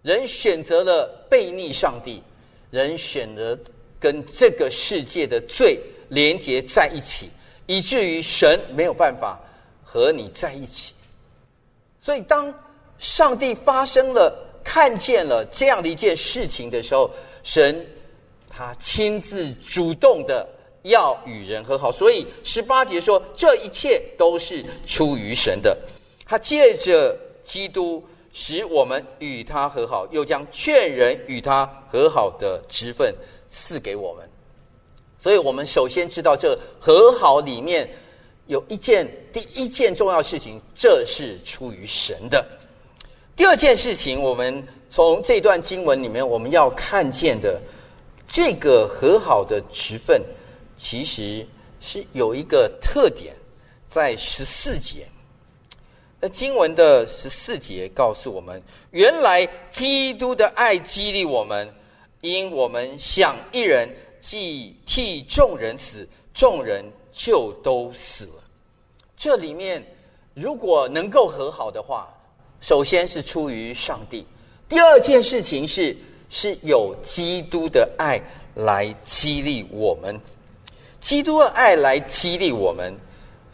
[0.02, 2.22] 人选择了背逆上帝，
[2.70, 3.58] 人选择
[3.98, 7.28] 跟这个世界的罪连结在一起，
[7.70, 9.38] 以至于神没有办法
[9.84, 10.92] 和你在一起。
[12.00, 12.52] 所以，当
[12.98, 17.10] 上帝发生了看见了这样的一件事情的时候，
[17.44, 17.86] 神。
[18.52, 20.46] 他亲自主动的
[20.82, 25.74] 要与人和好，所以十八节说这一切都是出于神的。
[26.26, 33.14] 他借着基督使我们与他和好，又将劝人与他和好的职分
[33.48, 34.28] 赐给我们。
[35.20, 37.88] 所以我们首先知道，这和好里面
[38.46, 42.44] 有一件第一件重要事情，这是出于神的。
[43.36, 47.60] 第二件事情，我们从这段经文里面我们要看见的。
[48.32, 50.22] 这个和好的职分，
[50.76, 51.44] 其实
[51.80, 53.34] 是有一个特点，
[53.88, 55.04] 在十四节。
[56.20, 58.62] 那经文的十四节告诉我们，
[58.92, 61.68] 原来基督的爱激励我们，
[62.20, 63.88] 因我们想一人
[64.20, 68.42] 既替众人死，众人就都死了。
[69.16, 69.84] 这里面
[70.34, 72.08] 如果能够和好的话，
[72.60, 74.26] 首先是出于上帝，
[74.68, 75.96] 第二件事情是。
[76.32, 78.22] 是有基督的爱
[78.54, 80.16] 来激励我们，
[81.00, 82.96] 基督的爱来激励我们。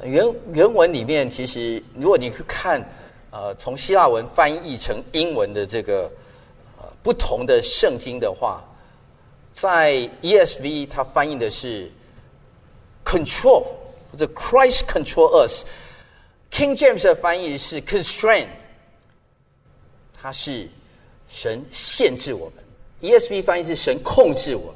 [0.04, 2.86] 原原文里面，其实如果你去看，
[3.30, 6.02] 呃，从希腊文翻译成英文的这个
[6.76, 8.62] 呃不同的圣经的话，
[9.58, 11.90] 在 ESV 它翻译的是
[13.02, 13.64] control
[14.12, 18.48] 或者 Christ control us，King James 的翻译是 constrain，
[20.20, 20.68] 它是
[21.26, 22.62] 神限制我们。
[23.00, 24.74] ESV 翻译是神控制我们，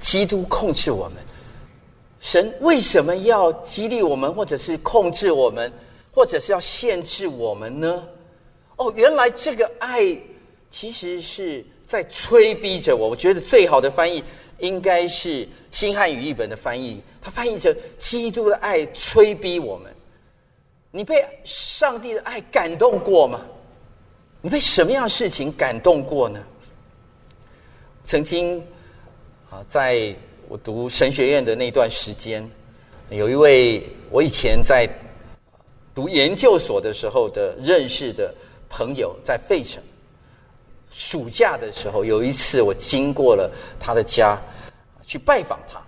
[0.00, 1.22] 基督控制我们。
[2.22, 5.70] 神为什么要激励我们，或者是控制我们，
[6.10, 8.02] 或者是要限制我们呢？
[8.76, 10.16] 哦，原来这个爱
[10.70, 11.62] 其实是
[11.92, 13.06] 在催逼着我。
[13.06, 14.24] 我觉得最好的翻译
[14.60, 19.94] 应该是新汉语译本的翻译，它翻译成基督的爱催逼我们。
[20.90, 23.42] 你被上帝的爱感动过吗？
[24.40, 26.42] 你被什么样的事情感动过呢？
[28.06, 28.58] 曾经
[29.50, 30.14] 啊，在
[30.48, 32.50] 我读神学院的那段时间，
[33.10, 34.88] 有一位我以前在
[35.94, 38.34] 读研究所的时候的认识的
[38.70, 39.82] 朋友，在费城。
[40.92, 44.38] 暑假的时候，有一次我经过了他的家，
[45.06, 45.80] 去拜访他。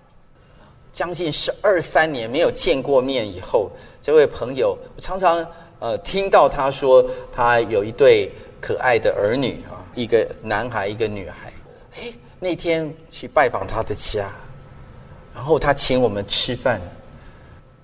[0.93, 5.45] 将近十二三年没有见过面以后，这位朋友我常常
[5.81, 8.31] 呃听到他说他有一对
[8.61, 11.53] 可爱的儿女啊，一个男孩一个女孩。
[11.97, 14.31] 哎，那天去拜访他的家，
[15.35, 16.81] 然后他请我们吃饭。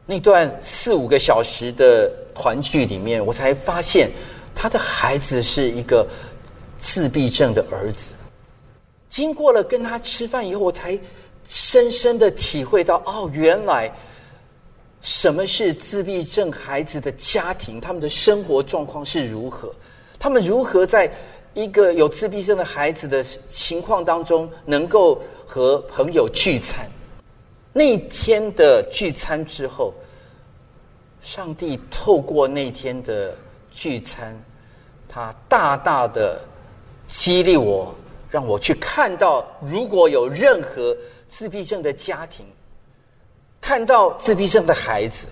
[0.06, 4.08] 那段四五个小时的团聚里面，我才发现
[4.54, 6.06] 他的孩子是一个
[6.80, 8.14] 自闭症的儿子。
[9.08, 10.98] 经过了跟他吃饭以后，我才。
[11.52, 13.92] 深深的体会到，哦，原来
[15.00, 19.74] 什么是自闭症孩子的家庭，他们的生活状况是如何？
[20.16, 21.12] 他们如何在
[21.54, 26.88] 一个有自闭症的孩子的情况当中，能够和朋友聚餐？
[27.72, 29.92] 那天的聚餐之后，
[31.20, 33.36] 上帝透过那天的
[33.72, 34.40] 聚餐，
[35.08, 36.40] 他大大的
[37.10, 37.94] 激励我，
[38.30, 40.96] 让我去看到，如果有任何。
[41.32, 42.44] 自闭症的家庭，
[43.60, 45.28] 看到自闭症的孩子，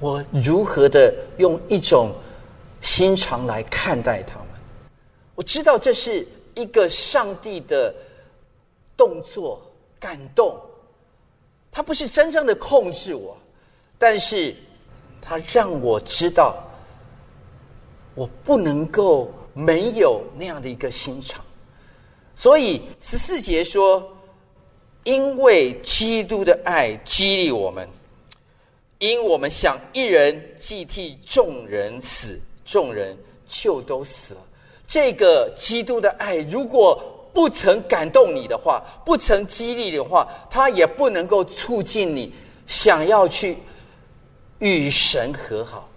[0.00, 2.12] 我如何的用一种
[2.80, 4.48] 心肠来看待他们？
[5.36, 6.26] 我知道这是
[6.56, 7.94] 一个上帝的
[8.96, 9.62] 动作，
[10.00, 10.60] 感动。
[11.70, 13.38] 他不是真正的控制我，
[14.00, 14.52] 但是
[15.22, 16.56] 他让我知道，
[18.16, 21.44] 我不能够没有那样的一个心肠。
[22.36, 24.14] 所以十四节说。
[25.04, 27.88] 因为基督的爱激励我们，
[28.98, 33.16] 因我们想一人既替众人死，众人
[33.48, 34.40] 就都死了。
[34.86, 37.02] 这个基督的爱如果
[37.32, 42.30] 不曾感动你的话，不曾激励的话，他也不能够促进你
[42.66, 43.56] 想要去
[44.58, 45.87] 与神和好。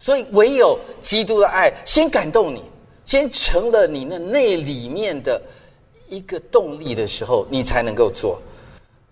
[0.00, 2.64] 所以，唯有基督的爱先感动你，
[3.04, 5.40] 先成了你那内里面的。
[6.12, 8.42] 一个动力的时候，你才能够做。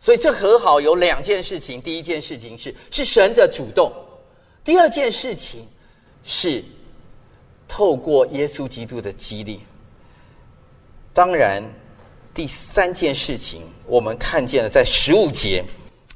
[0.01, 3.89] 所以这和好有两件事情：第一件事情是是神的主动；
[4.65, 5.65] 第二件事情
[6.25, 6.61] 是
[7.69, 9.61] 透过耶稣基督的激励。
[11.15, 11.63] 当然，
[12.35, 15.65] 第三件事情我们看见了，在十五节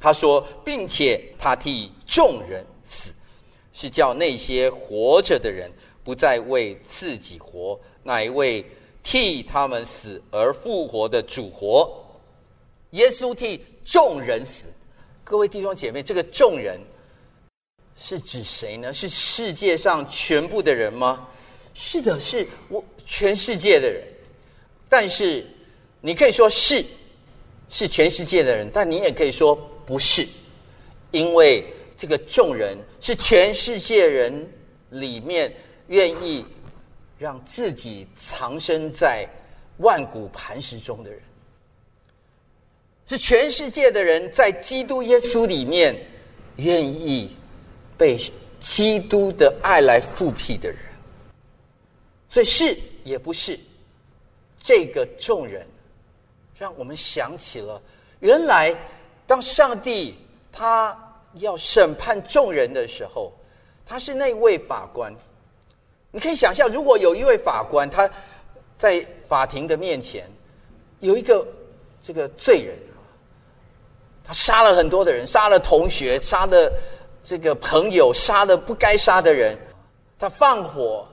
[0.01, 2.67] 他说，并且他替众人，
[3.73, 5.71] 是叫那些活着的人
[6.05, 8.65] 不再为自己活，乃为。
[9.05, 11.93] 替他们死而复活的主活，
[12.91, 14.63] 耶稣替众人死。
[15.25, 16.81] 各位弟兄姐妹，这个众人
[17.97, 18.93] 是指谁呢？
[18.93, 21.29] 是世界上全部的人吗？
[21.75, 24.05] 是的，是我全世界的人。
[24.89, 25.45] 但是
[26.01, 26.85] 你可以说是
[27.69, 30.25] 是全世界的人，但你也可以说不是，
[31.11, 31.67] 因为
[32.03, 34.53] 这个众人是全世界人
[34.91, 35.55] 里面
[35.87, 36.45] 愿意。
[37.17, 39.25] 让自己藏身在
[39.77, 41.21] 万古磐石中的人，
[43.07, 45.95] 是全世界的人在基督耶稣里面
[46.57, 47.37] 愿意
[47.97, 48.19] 被
[48.59, 50.81] 基督的爱来复辟的人。
[52.29, 53.57] 所以是也不是
[54.59, 55.65] 这个众人，
[56.59, 57.81] 让我们想起了
[58.19, 58.77] 原来
[59.29, 60.17] 当上帝
[60.51, 61.02] 他
[61.35, 63.33] 要审判众人的时候，
[63.87, 65.15] 他是那位法官。
[66.11, 68.09] 你可以想象，如果有一位法官，他
[68.77, 70.31] 在法庭的面前
[71.01, 71.47] 有一个
[72.03, 72.77] 这个罪人
[74.25, 76.71] 他杀了很多的人，杀了同学，杀了
[77.25, 79.59] 这个朋友，杀了不该杀的人，
[80.19, 81.07] 他放火，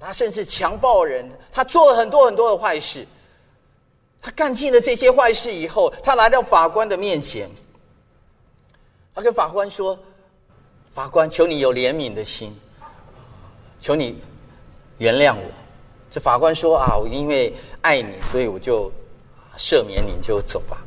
[0.00, 3.06] 他甚至强暴人，他做了很多很多的坏事。
[4.20, 7.48] 他干尽了这些坏事以后，他来到法官的面前，
[9.18, 9.98] 他跟法官说
[10.94, 12.56] ：“法官，求你有怜悯的心。”
[13.80, 14.16] 求你
[14.98, 15.42] 原谅我。
[16.08, 18.92] 这法官说啊，我因为爱你，所以我就
[19.56, 20.86] 赦免你，就走吧。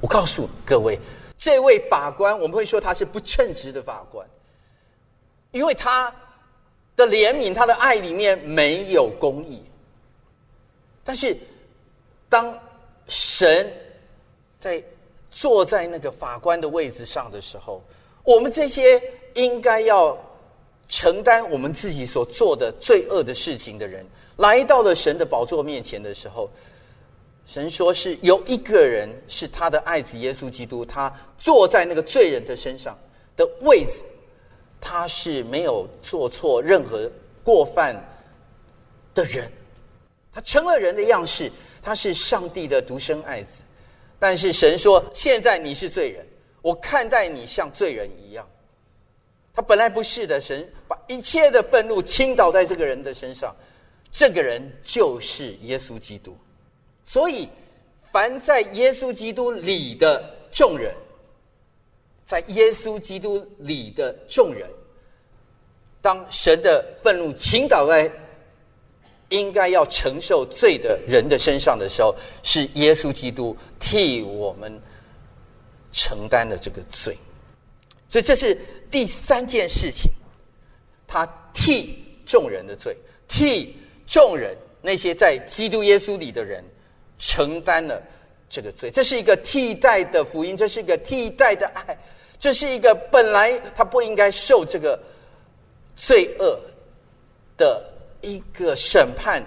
[0.00, 0.98] 我告诉各位，
[1.36, 4.26] 这位法官，我们会说他是不称职的法官，
[5.50, 6.10] 因为他
[6.96, 9.62] 的怜悯、他的爱里面没有公义。
[11.04, 11.36] 但是，
[12.30, 12.58] 当
[13.08, 13.70] 神
[14.58, 14.82] 在
[15.32, 17.82] 坐在那个法官的位置上的时候，
[18.22, 19.02] 我们这些
[19.34, 20.16] 应该要。
[20.88, 24.04] 承担我们自己所做的罪恶的事情的人，
[24.36, 26.50] 来到了神的宝座面前的时候，
[27.46, 32.94] 神说是有一个人是他的爱子耶稣基督，他坐在那个罪人的身上
[33.34, 34.04] 的位置，
[34.82, 37.10] 他是没有做错任何
[37.42, 37.96] 过犯
[39.14, 39.50] 的人，
[40.30, 43.62] 他成了人的样式，他是上帝的独生爱子。
[44.22, 46.24] 但是神说：“现在你是罪人，
[46.60, 48.48] 我看待你像罪人一样。”
[49.52, 53.52] 他本来不是的，神把一切的愤怒倾倒在这个人的身上，
[54.12, 56.38] 这个人就是耶稣基督。
[57.04, 57.48] 所以，
[58.12, 60.94] 凡在耶稣基督里的众人，
[62.24, 64.70] 在耶稣基督里的众人，
[66.00, 68.08] 当神的愤怒倾倒在。
[69.32, 74.70] 应该要承受罪的人的身上的时候，是耶稣基督替我们
[75.90, 77.16] 承担了这个罪，
[78.10, 78.56] 所以这是
[78.90, 80.12] 第三件事情，
[81.06, 82.94] 他替众人的罪，
[83.26, 83.74] 替
[84.06, 86.62] 众人那些在基督耶稣里的人
[87.18, 88.02] 承担了
[88.50, 91.98] 这个罪，这是一个替代的福音，这是一个替代的爱，
[92.38, 95.02] 这是一个本来他不应该受这个
[95.96, 96.60] 罪恶
[97.56, 97.88] 的。
[98.22, 99.42] 一个审判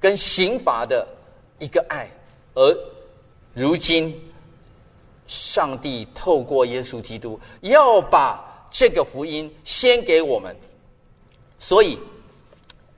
[0.00, 1.06] 跟刑罚的
[1.58, 2.10] 一个爱，
[2.54, 2.76] 而
[3.54, 4.14] 如今
[5.26, 10.54] 上帝透过耶稣基督要把这个福音先给我们，
[11.58, 11.98] 所以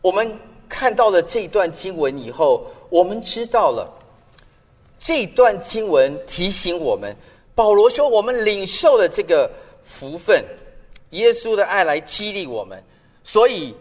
[0.00, 0.38] 我们
[0.68, 3.88] 看到了这段经文以后，我们知道了
[4.98, 7.14] 这段经文提醒我们，
[7.54, 9.50] 保罗说我们领受了这个
[9.84, 10.44] 福分，
[11.10, 12.82] 耶稣的爱来激励我们，
[13.22, 13.74] 所以。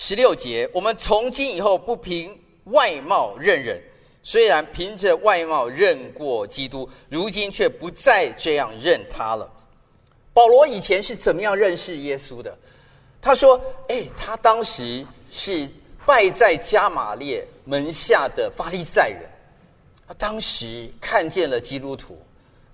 [0.00, 2.30] 十六节，我们从今以后不凭
[2.66, 3.82] 外貌认人，
[4.22, 9.52] 虽然凭着外貌认过基督，如今却不再这样认他了。
[10.32, 12.56] 保罗以前是怎么样认识耶稣的？
[13.20, 15.68] 他说：“哎，他当时是
[16.06, 19.28] 拜在加玛列门下的法利赛人，
[20.06, 22.16] 他当时看见了基督徒，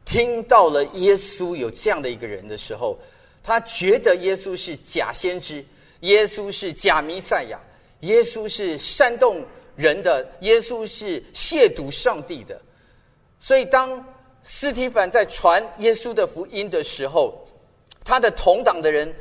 [0.04, 2.98] 听到了耶稣有这样的一个人的时候，
[3.42, 5.64] 他觉得耶稣是假先知。”
[6.00, 7.58] 耶稣是假弥赛亚，
[8.00, 9.44] 耶稣是煽动
[9.76, 12.60] 人的，耶稣是亵渎上帝的。
[13.40, 14.04] 所以，当
[14.44, 17.46] 斯提凡在传耶稣的福音的时候，
[18.04, 19.12] 他的同党的人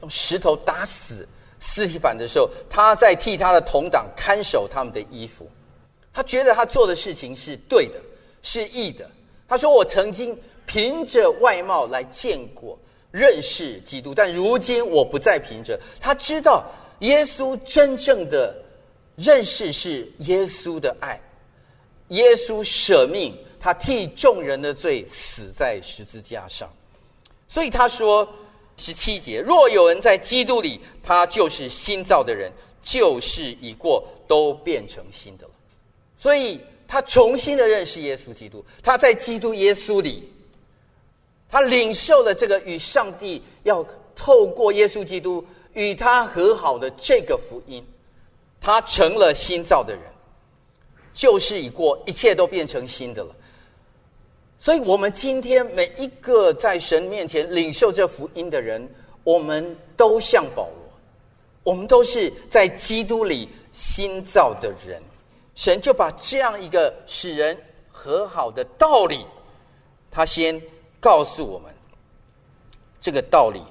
[0.00, 1.26] 用石头打死
[1.60, 5.50] 斯提凡的时候，他在替他的同党看守他们的衣服。
[6.12, 8.00] 他觉得他做的事情是对的，
[8.42, 9.10] 是义的。
[9.48, 12.78] 他说：“我曾经凭着外貌来见过。”
[13.14, 18.52] 认识基督，但如今我不再凭着他知道耶稣真正的
[19.14, 21.20] 认识是耶稣的爱，
[22.08, 26.68] 耶稣舍命，他替众人的罪死在十字架上，
[27.48, 28.28] 所以他说
[28.76, 32.50] 十七节：若有人在基督里，他就是新造的人，
[32.82, 35.50] 旧事已过，都变成新的了。
[36.18, 40.30] 所以他重新的认识耶稣基督，他在基督耶稣里。
[41.54, 47.80] 他领受了这个与上帝要透过耶稣基督与他和好的这个福音，
[48.60, 50.02] 他成了新造的人，
[51.14, 53.30] 旧事已过，一切都变成新的了。
[54.58, 58.84] 所以，我们今天每一个在神面前领受这福音的人，
[59.22, 60.92] 我们都像保罗，
[61.62, 65.00] 我们都是在基督里新造的人。
[65.54, 67.56] 神就把这样一个使人
[67.92, 69.24] 和好的道理，
[70.10, 70.60] 他先。
[71.04, 71.70] 告诉我们
[72.98, 73.62] 这个道理，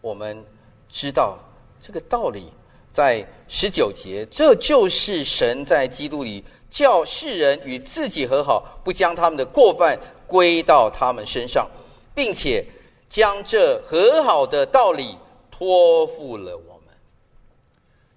[0.00, 0.42] 我们
[0.88, 1.38] 知道
[1.78, 2.50] 这个道理
[2.90, 9.94] 在十九节，这就是神在基督里叫世人与自己和好，不将他们的过犯
[10.26, 11.70] 归到他们身上，
[12.14, 12.64] 并且
[13.10, 15.18] 将这和好的道理
[15.50, 16.94] 托付了我们。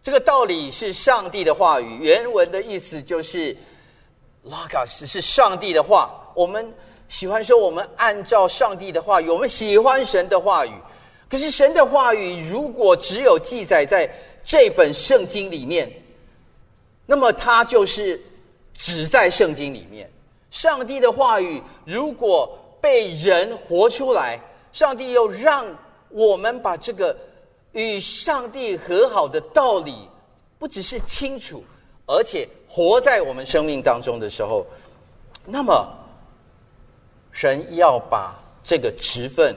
[0.01, 3.53] 这个道理是上帝的话语，原文的意思就是
[4.43, 6.73] 拉卡斯是上帝的话，我们。
[7.09, 10.71] 喜欢说我们按照上帝的话语，我们喜欢神的话语。
[11.29, 14.09] 可是神的话语如果只有记载在
[14.43, 15.91] 这本圣经里面，
[17.05, 18.21] 那么它就是
[18.73, 20.09] 只在圣经里面。
[20.51, 24.39] 上帝的话语如果被人活出来，
[24.73, 25.65] 上帝又让
[26.09, 27.15] 我们把这个
[27.71, 29.95] 与上帝和好的道理，
[30.59, 31.63] 不只是清楚，
[32.05, 34.65] 而且活在我们生命当中的时候，
[35.45, 35.87] 那么。
[37.37, 39.55] 神要把这个职分，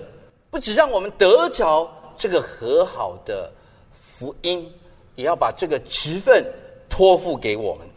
[0.50, 3.50] 不只让我们得着这个和好的
[3.98, 4.70] 福音，
[5.14, 6.44] 也要把这个职分
[6.90, 7.88] 托付给我们。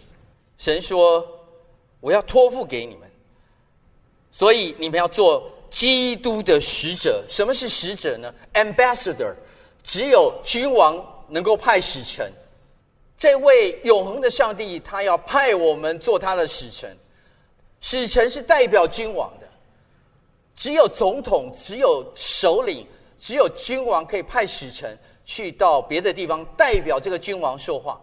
[0.57, 1.27] 神说
[1.99, 3.11] ：“我要托付给你们，
[4.31, 7.21] 所以你们要做基督的使者。
[7.27, 9.33] 什么是使者呢？Ambassador，
[9.83, 12.31] 只有君王能够派使臣。
[13.17, 16.95] 这位永恒的上帝，他要派我们做他的使臣。
[17.81, 19.29] 使臣是代表君王。”
[20.55, 22.85] 只有总统、只有首领、
[23.17, 27.99] 只有君王可以派使臣去到别的地方，代表这个君王说话。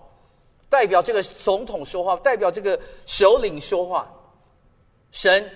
[0.68, 4.08] 代表这个总统说话，代表这个首领说话。
[5.10, 5.50] 神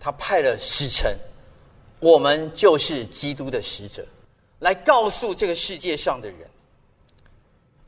[0.00, 1.14] 他派了使臣，
[1.98, 4.02] 我们就是基督的使者，
[4.60, 6.38] 来告诉这个世界上的人。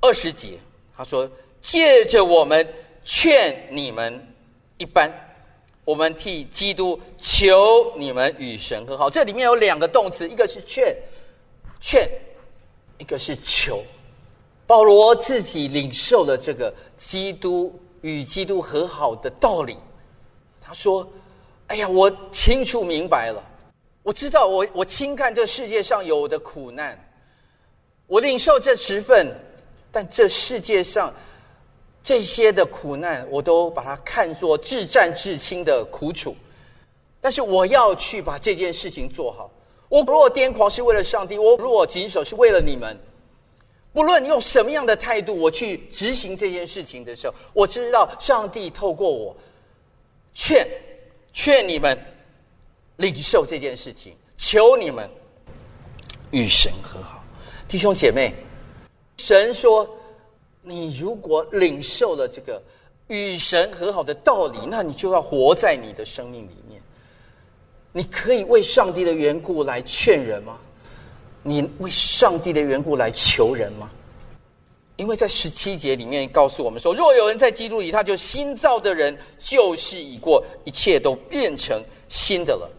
[0.02, 0.58] 二十节
[0.94, 1.26] 他说
[1.62, 2.68] ：“借着我们
[3.02, 4.22] 劝你们
[4.76, 5.10] 一般，
[5.84, 10.96] 我们替基督求你们与神和好。”这里面有两个动词，一个是劝，
[11.80, 12.06] 劝；
[12.98, 13.82] 一个是求。
[14.66, 19.76] 保罗自己领受了这个基督与基督和好的道理，
[20.60, 21.06] 他说
[21.66, 23.42] ：“哎呀，我清楚明白了，
[24.02, 26.98] 我知道，我我轻看这世界上有的苦难，
[28.06, 29.36] 我领受这十份，
[29.90, 31.12] 但这世界上
[32.02, 36.34] 这些的苦难，我都把它看作至战至亲的苦楚。
[37.20, 39.50] 但是我要去把这件事情做好。
[39.88, 42.98] 我若癫狂是为了上帝，我若谨守是为了你们。”
[43.94, 49.36] 不论用什么样的态度，我去执行这件事情的时候，我知道上帝透过我
[50.32, 50.66] 劝
[51.34, 51.98] 劝你们
[52.96, 55.06] 领受这件事情，求你们
[56.30, 57.22] 与神和好，
[57.68, 58.32] 弟兄姐妹。
[59.18, 59.86] 神说
[60.62, 62.62] ：“你如果领受了这个
[63.08, 66.80] 与神和好的道理，那你就要活在你的生命里面。
[67.92, 70.58] 你可以为上帝的缘故来劝人吗？”
[71.44, 73.90] 你为上帝的缘故来求人吗？
[74.94, 82.70] 因为在十七节里面告诉我们说，若有人在基督里，他就新造的人，旧事已过，一切都变成新的了。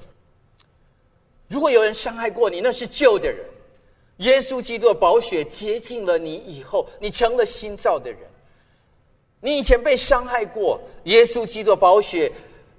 [1.50, 3.46] 如果有人伤害过你，那是旧的人。
[4.18, 8.20] 耶稣基督的宝血洁净了你以后，你成了新造的人。
[9.42, 12.32] 你以前被伤害过，耶稣基督的宝血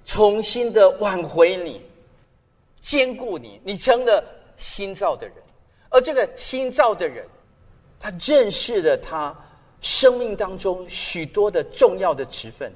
[0.03, 1.81] 重新的挽回你，
[2.81, 4.23] 兼顾你，你成了
[4.57, 5.35] 新造的人。
[5.89, 7.25] 而这个新造的人，
[7.99, 9.35] 他认识了他
[9.81, 12.73] 生命当中许多的重要的职分，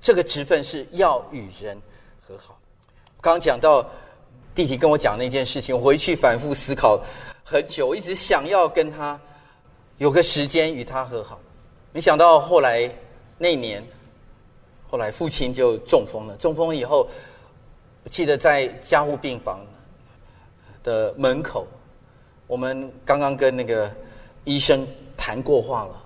[0.00, 1.76] 这个职分是要与人
[2.20, 2.56] 和好。
[3.20, 3.84] 刚讲到
[4.54, 7.02] 弟弟跟我讲那件事情，我回去反复思考
[7.50, 9.18] 很久，一直想要跟他
[9.96, 11.40] 有个时间与他和好。
[11.92, 12.86] 没想到后来
[13.38, 13.82] 那年，
[14.86, 16.36] 后来父亲就中风了。
[16.36, 17.08] 中风以后，
[18.04, 19.60] 我记得在加护病房
[20.84, 21.66] 的门口。
[22.46, 23.90] 我们刚刚跟那个
[24.44, 24.86] 医生
[25.16, 26.04] 谈过话了。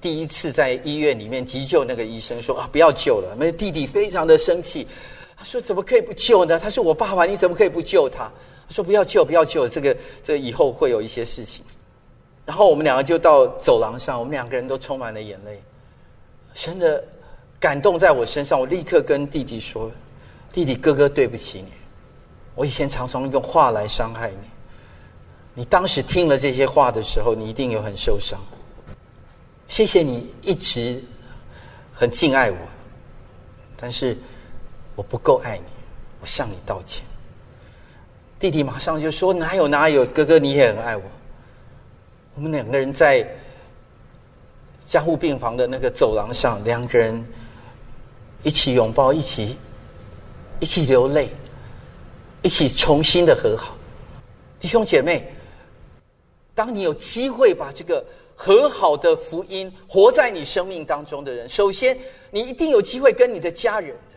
[0.00, 4.88] 第一次在医院里面急救，那个医生说：“啊，不要救了。”那弟弟非常的生气，
[5.36, 6.58] 他说：“怎么可以不救呢？
[6.58, 8.32] 他是我爸爸，你怎么可以不救他？”
[8.70, 11.64] 说：“不要救，不要救，这个这以后会有一些事情。”
[12.46, 15.62] 然后我们两个就到走廊上，我们两个人都充满了眼泪，
[16.54, 17.04] 真的
[17.60, 18.58] 感动在我身上。
[18.58, 19.90] 我立刻跟弟弟说
[20.52, 21.72] ：“弟弟，哥哥对不起你，
[22.54, 24.48] 我以前常常用话来伤害你。”
[25.54, 28.40] 你当时听了这些话的时候，你一定有很受伤。
[29.68, 31.02] 谢谢你一直
[31.92, 32.56] 很敬爱我，
[33.76, 34.16] 但是
[34.94, 35.64] 我不够爱你，
[36.20, 37.04] 我向你道歉。
[38.40, 41.02] 弟弟马上就说：“哪有哪有，哥哥你也很爱我。”
[42.34, 43.28] 我们两个人在
[44.86, 47.22] 加护病房的那个走廊上，两个人
[48.42, 49.58] 一起拥抱，一起
[50.58, 51.28] 一起流泪，
[52.40, 53.76] 一起重新的和好，
[54.58, 55.30] 弟兄姐妹。
[56.54, 58.02] 当你有机会把这个
[58.34, 61.96] 和好的福音活在你生命当中的人，首先
[62.30, 64.16] 你一定有机会跟你的家人的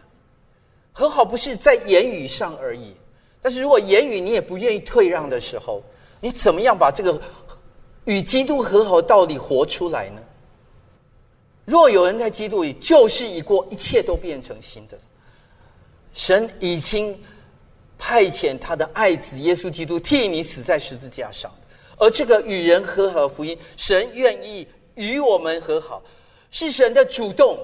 [0.94, 2.96] 和好，不是在言语上而已。
[3.44, 5.84] 但是如果言语你也不愿意退让的时候，
[6.20, 7.22] 你怎么样把这个
[8.06, 10.22] 与基督和好道理活出来呢？
[11.66, 14.98] 若有人在基督里，旧事已过，一切都变成新的。
[16.14, 17.18] 神已经
[17.98, 21.52] 派遣他的爱子耶稣基督替你死在十字架上。
[21.98, 26.02] 而这个与人和好福音，神愿意与我们和好，
[26.52, 27.58] 是神的主动，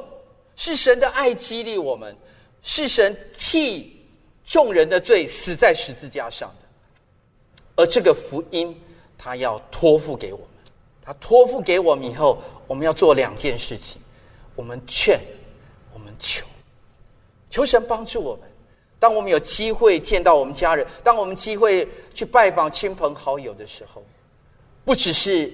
[0.56, 2.16] 是神的爱激励我们，
[2.64, 3.99] 是神替
[4.50, 6.66] 众人的罪死在十字架上的。
[7.76, 8.76] 而这个福音，
[9.16, 10.48] 他要托付给我们，
[11.04, 14.02] 他托付给我们以后，我们要做两件事情：
[14.56, 15.20] 我们劝，
[15.94, 16.48] 我们求，
[17.52, 18.50] 求神帮助我们。
[18.98, 24.04] 当我们有机会见到我们家人，当我们机会去拜访亲朋好友的时候。
[24.84, 25.54] 不只是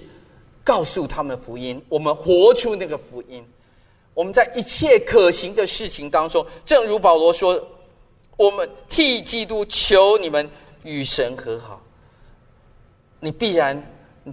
[0.64, 3.46] 告诉他们福音，我们活出那个福音。
[4.14, 7.62] 我们在一切可行的事情当中，正如保罗说
[8.36, 10.48] ：“我们替基督求你们
[10.82, 11.82] 与神和好。”
[13.20, 13.82] 你必然，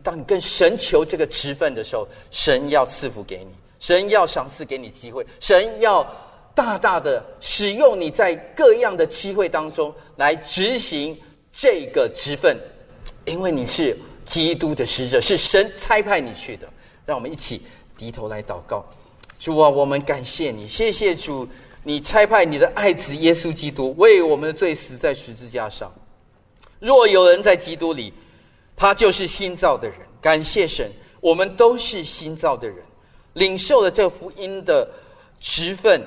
[0.03, 6.05] 当你跟神求这个职分的时候，神要赐福给你，神要赏赐给你机会，神要
[6.53, 11.19] 大大的使用你在各样的机会当中来执行
[11.51, 12.57] 这个职分，
[13.25, 13.97] 因为你是。
[14.25, 16.65] 基督的使者是神差派你去的，
[17.05, 17.61] 让我们一起
[17.97, 18.03] 低。
[18.05, 18.85] 低头来祷告。
[19.39, 21.47] 主啊，我们感谢你，谢谢主，
[21.83, 25.91] 你差派你的爱子耶稣基督为我们的罪死在十字架上。
[26.79, 28.13] 若有人在基督里，
[28.75, 29.97] 他就是新造的人。
[30.21, 32.77] 感谢神，我们都是新造的人，
[33.33, 34.89] 领受了这福音的
[35.39, 36.01] 职分。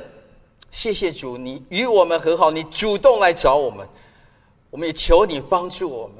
[0.70, 3.86] 谢谢主，你与我们和好，你主动来找我们，
[4.70, 6.16] 我们也求你帮助我们，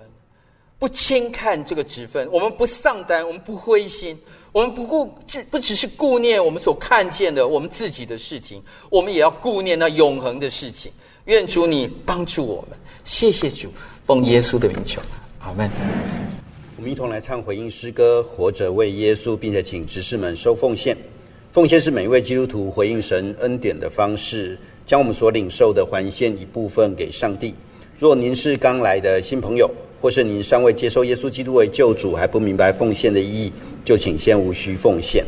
[0.78, 4.18] 不轻看这个职分，我们不丧胆，我们不灰心。
[4.52, 10.90] 我们不顾只不只是顾念我们所看见的我们自己的事情，我们也要顾念那永恒的事情。
[11.26, 13.68] 愿主你帮助我们，谢谢主，
[14.06, 15.00] 奉耶稣的名求，
[15.40, 15.70] 阿门。
[16.78, 20.96] 我们一同来唱回应诗歌，活着为耶稣，并且请执事们收奉献。
[21.52, 27.54] 奉献是每一位基督徒回应神恩典的方式，将我们所领受的还献一部分给上帝。
[27.98, 29.70] 若您是刚来的新朋友，
[30.06, 33.52] 或是您尚未接受耶稣基督为救主，还不明白奉献的意义。
[33.84, 35.24] 就请先无需奉献。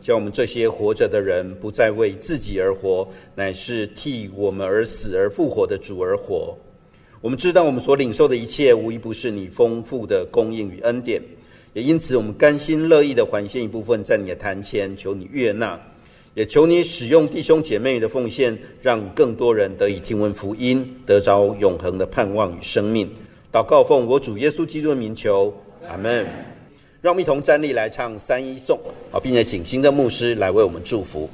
[0.00, 6.56] 叫我们这些活着的人不再为自己而活，乃是替我们而死而复活的主而活。
[7.20, 11.20] 我们知道，我们所领受的一切，无一不是你丰富的供应与恩典，
[11.74, 15.78] 也因此，我们甘心乐意的还献一部分在你的坛前，求你悦纳，
[16.32, 23.06] 也求你使用弟兄姐妹的奉献，让更多人得以听闻福音，得着永恒的盼望与生命。
[23.52, 25.52] 祷告奉我主耶稣基督的名求，
[25.86, 26.26] 阿门。”
[27.02, 28.78] 让我们一同站立来唱三一颂，
[29.10, 31.30] 好，并且请新的牧师来为我们祝福。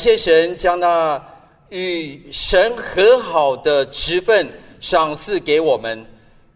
[0.00, 1.22] 谢神将那
[1.68, 4.48] 与神和好的职分
[4.80, 6.04] 赏赐给我们。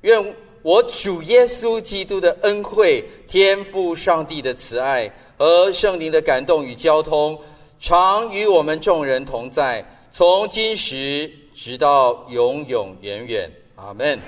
[0.01, 7.39] 愿我主耶稣基督的恩惠、天父上帝的慈爱和圣灵的感动与交通，
[7.79, 13.51] 常与我们众人同在，从今时直到永永远远。
[13.77, 14.19] 阿门。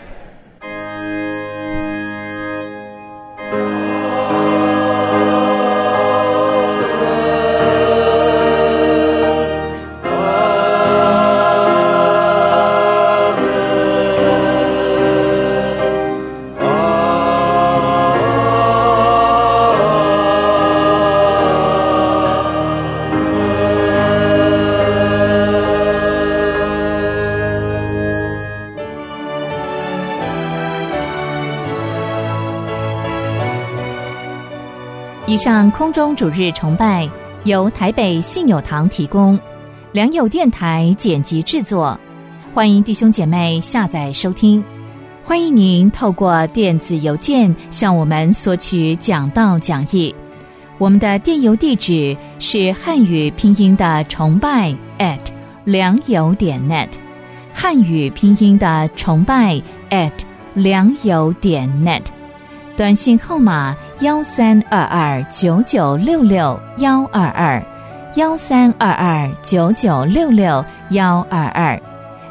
[35.36, 37.08] 上空中主日崇拜
[37.44, 39.38] 由台北信友堂提供，
[39.92, 41.98] 良友电台剪辑制作。
[42.54, 44.62] 欢迎弟兄姐妹下载收听。
[45.22, 50.14] 欢迎您透过电子邮件向我们索取讲道讲义。
[50.78, 55.20] 我们的电邮地址是汉语拼音的崇拜 at
[55.64, 56.88] 良友点 net，
[57.52, 59.60] 汉语拼音的崇拜
[59.90, 60.12] at
[60.54, 62.02] 良友点 net。
[62.76, 67.64] 短信号码幺三二二九九六六幺二二，
[68.16, 71.80] 幺三二二九九六六幺二二，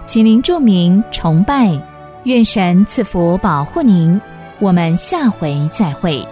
[0.06, 1.72] 请您注明崇拜，
[2.26, 4.22] 愿神赐福保护您，
[4.60, 6.24] 我们下回再会。